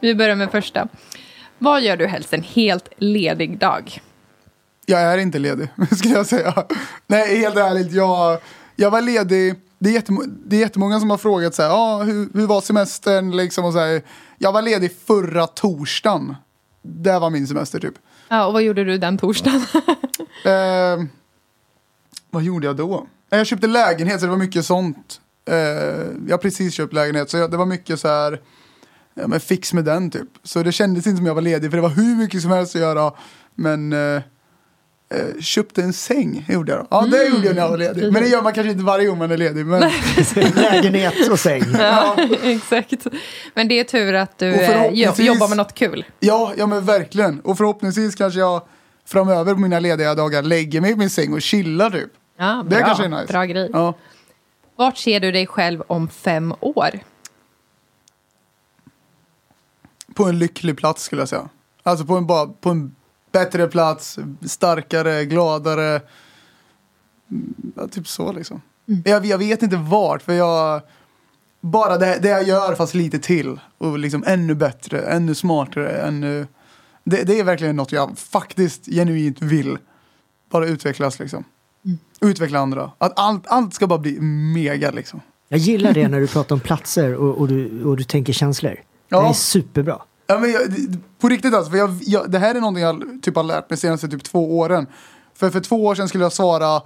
[0.00, 0.88] Vi börjar med första.
[1.58, 4.00] Vad gör du helst en helt ledig dag?
[4.86, 6.64] Jag är inte ledig, skulle jag säga.
[7.06, 8.38] Nej, helt ärligt, jag,
[8.76, 9.54] jag var ledig.
[9.82, 12.60] Det är, jättemo det är jättemånga som har frågat så här, ah, hur, hur var
[12.60, 13.36] semestern?
[13.36, 14.02] Liksom, och så här,
[14.38, 16.36] jag var ledig förra torsdagen.
[16.82, 17.94] Det var min semester typ.
[18.28, 19.62] Ja, och vad gjorde du den torsdagen?
[20.44, 21.04] Eh,
[22.30, 23.06] vad gjorde jag då?
[23.30, 25.20] Jag köpte lägenhet så det var mycket sånt.
[25.48, 25.56] Eh,
[26.26, 28.40] jag har precis köpt lägenhet så jag, det var mycket så här
[29.14, 30.28] ja, men fix med den typ.
[30.42, 32.74] Så det kändes inte som jag var ledig för det var hur mycket som helst
[32.74, 33.12] att göra.
[33.54, 34.22] Men eh,
[35.14, 36.86] eh, köpte en säng gjorde jag.
[36.90, 38.12] Ja det gjorde jag när jag var ledig.
[38.12, 39.66] Men det gör man kanske inte varje gång man är ledig.
[39.66, 39.80] Men
[40.54, 41.62] Lägenhet och säng.
[41.78, 43.06] ja, exakt.
[43.54, 46.04] Men det är tur att du eh, förhoppningsvis- jo- jobbar med något kul.
[46.20, 47.40] ja, ja men verkligen.
[47.40, 48.62] Och förhoppningsvis kanske jag
[49.04, 52.10] framöver på mina lediga dagar lägger mig i min säng och chillar typ.
[52.38, 52.84] Ja, Det bra.
[52.86, 53.26] kanske är nice.
[53.32, 53.70] Bra grej.
[53.72, 53.94] Ja.
[54.76, 56.90] Vart ser du dig själv om fem år?
[60.14, 61.48] På en lycklig plats skulle jag säga.
[61.82, 62.94] Alltså på en, bara, på en
[63.32, 66.00] bättre plats, starkare, gladare.
[67.30, 68.62] Mm, Ja, typ så liksom.
[69.04, 70.82] Jag, jag vet inte vart, för jag...
[71.60, 73.60] Bara det, det jag gör fast lite till.
[73.78, 76.46] Och liksom ännu bättre, ännu smartare, ännu...
[77.04, 79.78] Det, det är verkligen något jag faktiskt genuint vill.
[80.50, 81.44] Bara utvecklas liksom.
[82.20, 82.90] Utveckla andra.
[82.98, 84.20] Att allt, allt ska bara bli
[84.54, 85.20] mega liksom.
[85.48, 88.70] Jag gillar det när du pratar om platser och, och, du, och du tänker känslor.
[88.72, 89.28] Det Ja.
[89.28, 90.02] är superbra.
[90.30, 93.04] Ja, men jag, det- på riktigt alltså, för jag, jag, det här är någonting jag
[93.22, 94.86] typ har lärt mig de senaste typ två åren.
[95.34, 96.82] För för två år sedan skulle jag svara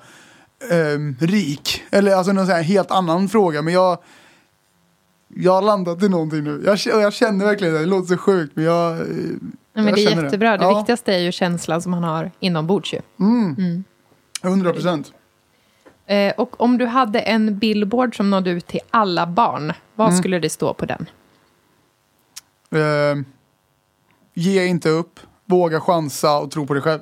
[0.70, 3.98] ehm, rik, eller alltså någon helt annan fråga, men jag
[5.36, 6.62] jag har landat i någonting nu.
[6.66, 8.92] Jag, jag känner verkligen det, det låter så sjukt men jag...
[8.92, 9.06] eh,
[9.72, 10.56] men jag det är jättebra.
[10.56, 12.92] Det, Ja, viktigaste är ju känslan som man har inombords.
[12.94, 13.00] Ju.
[14.42, 15.12] 100 procent.
[16.06, 20.18] Eh, och om du hade en billboard som nådde ut till alla barn, vad Mm.
[20.18, 21.06] skulle det stå på den?
[22.70, 23.24] Ehm,
[24.34, 27.00] ge inte upp, våga chansa och tro på dig själv.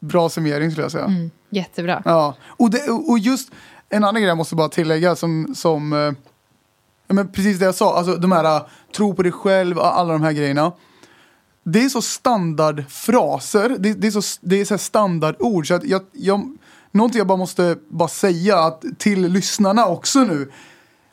[0.00, 1.04] Bra summering skulle jag säga.
[1.04, 2.02] Mm, jättebra.
[2.04, 3.50] Ja, och, det, och just
[3.88, 6.12] en annan grej jag måste bara tillägga som, som eh,
[7.06, 10.12] ja, men precis det jag sa, alltså de här uh, tro på dig själv, alla
[10.12, 10.72] de här grejerna.
[11.62, 16.02] Det är så standardfraser, det, det är så, det är så standardord så att jag,
[16.12, 16.56] jag,
[16.90, 20.52] någonting jag bara måste bara säga att till lyssnarna också nu.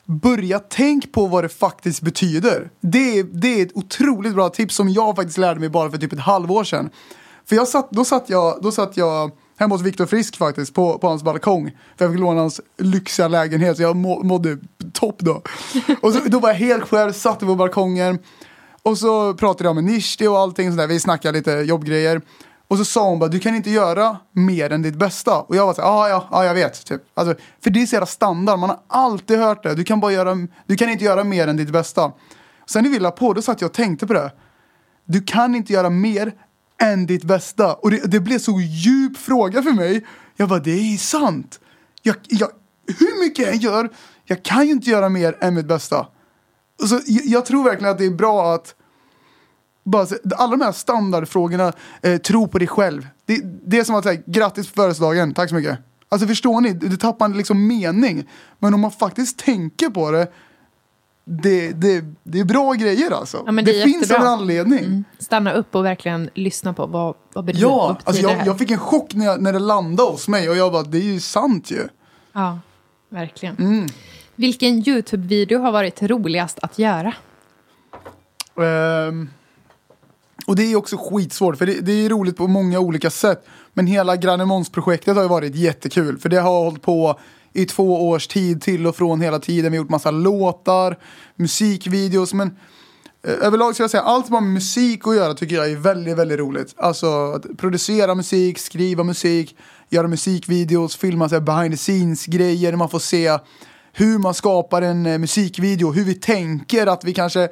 [0.06, 2.70] Börja tänk på vad det faktiskt betyder.
[2.80, 5.98] Det är, det är ett otroligt bra tips som jag faktiskt lärde mig bara för
[5.98, 6.90] typ ett halvår sedan.
[7.48, 10.98] För jag satt, då, satt jag, då satt jag hemma hos Viktor Frisk faktiskt på,
[10.98, 11.70] på hans balkong.
[11.96, 14.58] För jag fick låna hans lyxiga lägenhet så jag må, mådde
[14.92, 15.42] topp då.
[16.02, 18.18] Och så, då var jag helt själv, satt på balkongen.
[18.82, 20.86] Och så pratade jag med Nishti och allting sådär.
[20.86, 22.20] Vi snackade lite jobbgrejer.
[22.68, 25.40] Och så sa hon bara, du kan inte göra mer än ditt bästa.
[25.40, 26.84] Och jag var så här, "Ah, ja, ja, jag vet.
[26.84, 27.02] Typ.
[27.14, 29.74] Alltså, för det är så jävla standard, man har alltid hört det.
[29.74, 30.36] Du kan, bara göra,
[30.66, 32.12] du kan inte göra mer än ditt bästa.
[32.66, 34.32] Sen i Villa på, då satt jag och tänkte på det.
[35.04, 36.32] Du kan inte göra mer
[36.82, 37.74] än ditt bästa.
[37.74, 40.06] Och det, det blev så djup fråga för mig.
[40.36, 41.60] Jag bara, det är sant.
[42.02, 42.48] Jag, jag,
[42.98, 43.90] hur mycket jag än gör,
[44.24, 46.06] jag kan ju inte göra mer än mitt bästa.
[46.82, 48.74] Och Så jag, jag tror verkligen att det är bra att
[49.86, 50.06] bara,
[50.36, 51.72] alla de här standardfrågorna,
[52.02, 53.06] eh, tro på dig själv.
[53.24, 55.78] Det, det är som att säga, grattis på födelsedagen, tack så mycket.
[56.08, 58.28] Alltså förstår ni, det tappar liksom mening.
[58.58, 60.28] Men om man faktiskt tänker på det,
[61.24, 63.42] det, det, det är bra grejer alltså.
[63.46, 64.84] Ja, det det finns en anledning.
[64.84, 65.04] Mm.
[65.18, 68.38] Stanna upp och verkligen lyssna på vad, vad betyder, vad Ja, betyder alltså det jag,
[68.38, 68.46] här?
[68.46, 70.98] jag fick en chock när, jag, när det landade hos mig och jag bara, det
[70.98, 71.88] är ju sant ju.
[72.32, 72.58] Ja,
[73.08, 73.56] verkligen.
[73.56, 73.86] Mm.
[74.34, 77.14] Vilken YouTube-video har varit roligast att göra?
[78.60, 79.28] Ehm,
[80.46, 83.46] och det är också skitsvårt, för det, det är roligt på många olika sätt.
[83.72, 87.20] Men hela Grannemons-projektet har ju varit jättekul, för det har hållit på
[87.52, 89.72] i två års tid till och från hela tiden.
[89.72, 90.98] Vi har gjort massa låtar,
[91.36, 92.56] musikvideos, men
[93.26, 95.76] eh, överlag ska jag säga allt som har med musik att göra tycker jag är
[95.76, 96.74] väldigt, väldigt roligt.
[96.76, 99.56] Alltså att producera musik, skriva musik,
[99.88, 103.38] göra musikvideos, filma så här behind the scenes-grejer man får se
[103.92, 107.48] hur man skapar en eh, musikvideo, hur vi tänker att vi kanske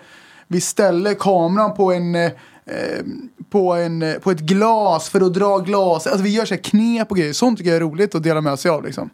[0.48, 2.30] vi ställer kameran på en eh,
[2.66, 3.04] eh, eh,
[3.50, 6.06] på, en, eh, på ett glas för att dra glas.
[6.06, 7.32] Alltså vi gör så här knep och grejer.
[7.32, 9.10] Sånt tycker jag är roligt att dela med sig av liksom.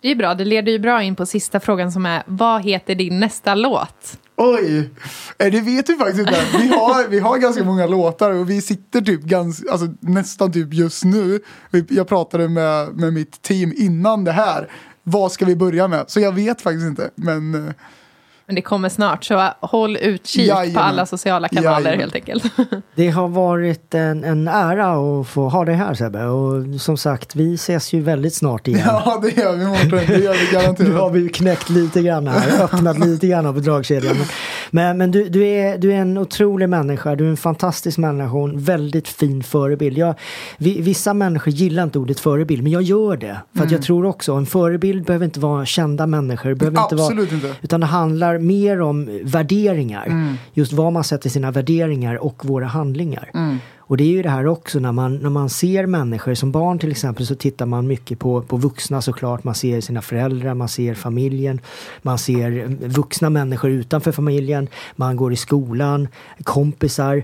[0.00, 2.94] Det är bra, det leder ju bra in på sista frågan som är vad heter
[2.94, 4.18] din nästa låt?
[4.36, 4.90] Oj!
[5.38, 6.44] Eh, Det vet vi faktiskt inte.
[6.60, 10.74] Vi har, vi har ganska många låtar och vi sitter typ ganska, alltså nästan typ
[10.74, 11.40] just nu.
[11.88, 14.68] Jag pratade med, med mitt team innan det här.
[15.02, 16.04] vad ska vi börja med?
[16.08, 17.10] Så jag vet faktiskt inte.
[17.14, 17.72] Men eh,
[18.46, 20.74] Men det kommer snart, så håll utkik Jajamän.
[20.74, 22.00] på alla sociala kanaler Jajamän.
[22.00, 22.44] helt enkelt.
[22.94, 26.24] Det har varit en, en ära att få ha dig här Sebbe.
[26.24, 28.80] Och som sagt, vi ses ju väldigt snart igen.
[28.86, 29.90] ja, det gör vi Mårten.
[29.90, 31.12] Det gör vi Nu har garanterat.
[31.12, 34.16] vi ju knäckt lite grann här, öppnat lite grann av dragkedjan.
[34.70, 38.36] Men, men, du, du, är, du är en otrolig människa, du är en fantastisk människa
[38.36, 39.98] och en väldigt fin förebild.
[39.98, 40.14] Jag,
[40.58, 43.36] vi, vissa människor gillar inte ordet förebild, men jag gör det.
[43.56, 46.54] För att jag tror också, en förebild behöver inte vara kända människor.
[46.54, 47.54] Behöver inte vara, Absolut inte.
[47.62, 50.36] Utan det handlar mer om värderingar.
[50.52, 53.30] Just vad man sätter sina värderingar och våra handlingar.
[53.88, 56.78] Och det är ju det här också när man, när man ser människor, som barn
[56.78, 59.44] till exempel så tittar man mycket på, på vuxna såklart.
[59.44, 61.60] Man ser sina föräldrar, man ser familjen,
[62.02, 66.08] man ser vuxna människor utanför familjen, man går i skolan,
[66.42, 67.22] kompisar.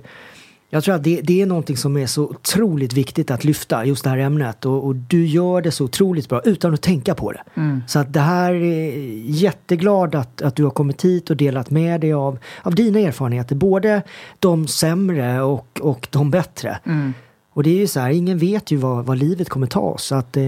[0.75, 4.05] Jag tror att det, det är någonting som är så otroligt viktigt att lyfta, just
[4.05, 4.67] det här ämnet.
[4.67, 7.43] Och, och du gör det så otroligt bra utan att tänka på det.
[7.87, 12.01] Så att det här är jätteglad att, att du har kommit hit och delat med
[12.01, 13.57] dig av, av dina erfarenheter.
[13.57, 14.03] Både
[14.39, 16.79] de sämre och, och de bättre.
[17.53, 20.05] Och det är ju så här, ingen vet ju vad, vad livet kommer ta oss.
[20.05, 20.45] Så att, eh,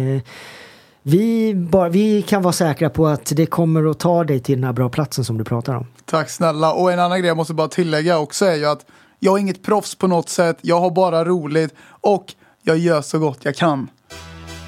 [1.03, 4.65] vi, bara, vi kan vara säkra på att det kommer att ta dig till den
[4.65, 5.87] här bra platsen som du pratar om.
[6.05, 6.73] Tack snälla.
[6.73, 8.87] Och en annan grej jag måste bara tillägga också är ju att
[9.25, 10.59] jag är inget proffs på något sätt.
[10.61, 13.91] Jag har bara roligt och jag gör så gott jag kan.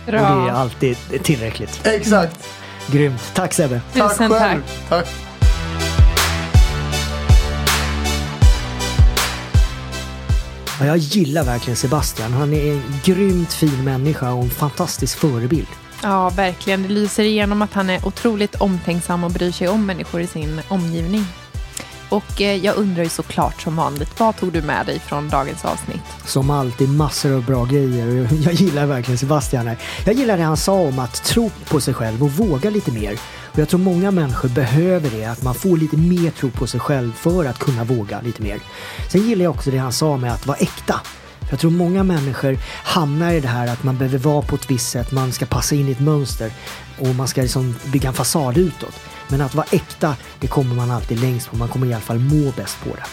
[0.07, 1.86] Och det är alltid tillräckligt.
[1.86, 2.48] Exakt.
[2.92, 3.32] Grymt.
[3.34, 3.80] Tack Sebbe.
[3.94, 4.62] Tack Tusen själv.
[4.88, 4.88] tack.
[4.88, 5.09] Tack.
[10.80, 12.32] Ja, jag gillar verkligen Sebastian.
[12.32, 15.68] Han är en grymt fin människa och en fantastisk förebild.
[16.02, 16.82] Ja, verkligen.
[16.82, 20.61] Det lyser igenom att han är otroligt omtänksam och bryr sig om människor i sin
[20.68, 21.24] omgivning.
[22.09, 25.64] Och eh, jag undrar ju såklart som vanligt, vad tog du med dig från dagens
[25.64, 26.02] avsnitt?
[26.24, 28.28] Som alltid massor av bra grejer.
[28.44, 29.76] Jag gillar verkligen Sebastian här.
[30.04, 33.12] Jag gillar det han sa om att tro på sig själv och våga lite mer.
[33.52, 36.80] Och jag tror många människor behöver det, att man får lite mer tro på sig
[36.80, 38.59] själv för att kunna våga lite mer.
[39.09, 41.00] Sen gillar jag också det han sa med att vara äkta.
[41.50, 44.90] Jag tror många människor hamnar i det här att man behöver vara på ett visst
[44.90, 46.50] sätt, man ska passa in i ett mönster
[46.98, 48.94] och man ska liksom bygga en fasad utåt.
[49.29, 51.57] Men att vara äkta, det kommer man alltid längst på.
[51.57, 53.05] Man kommer i alla fall må bäst på det.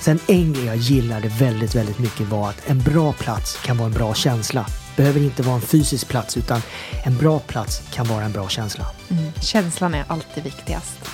[0.00, 3.86] Sen en grej jag gillade väldigt, väldigt mycket var att en bra plats kan vara
[3.86, 4.66] en bra känsla.
[4.96, 6.62] Behöver inte vara en fysisk plats utan
[7.04, 8.84] en bra plats kan vara en bra känsla.
[9.40, 11.10] Känslan är alltid viktigast.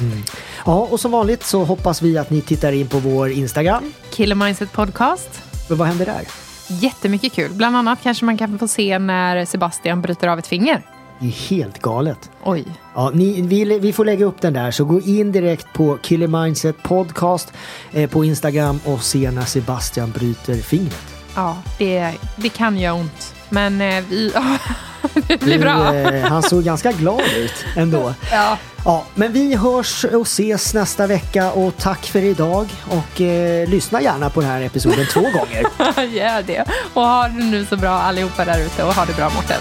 [0.66, 3.92] Ja, och som vanligt så hoppas vi att ni tittar in på vår Instagram.
[4.10, 5.42] Killer Mindset Podcast.
[5.68, 6.22] Men vad händer där?
[6.68, 7.52] Jättemycket kul.
[7.52, 10.82] Bland annat kanske man kan få se när Sebastian bryter av ett finger.
[11.20, 12.30] Det är helt galet.
[12.44, 12.64] Oj.
[12.94, 16.26] Ja, ni, vi, vi får lägga upp den där, så gå in direkt på Killer
[16.26, 17.52] Mindset Podcast
[17.92, 21.04] eh, på Instagram och se när Sebastian bryter fingret.
[21.34, 23.34] Ja, det, det kan göra ont.
[23.48, 24.32] Men eh, vi...
[25.28, 25.94] det blir Du, bra.
[25.94, 28.14] eh, han såg ganska glad ut ändå.
[28.32, 28.58] Ja.
[28.84, 32.68] Ja, men vi hörs och ses nästa vecka och tack för idag.
[32.88, 35.62] Och eh, lyssna gärna på den här episoden två gånger.
[36.16, 36.64] Gör det.
[36.94, 39.60] Och ha det nu så bra allihopa där ute och ha det bra Mårten.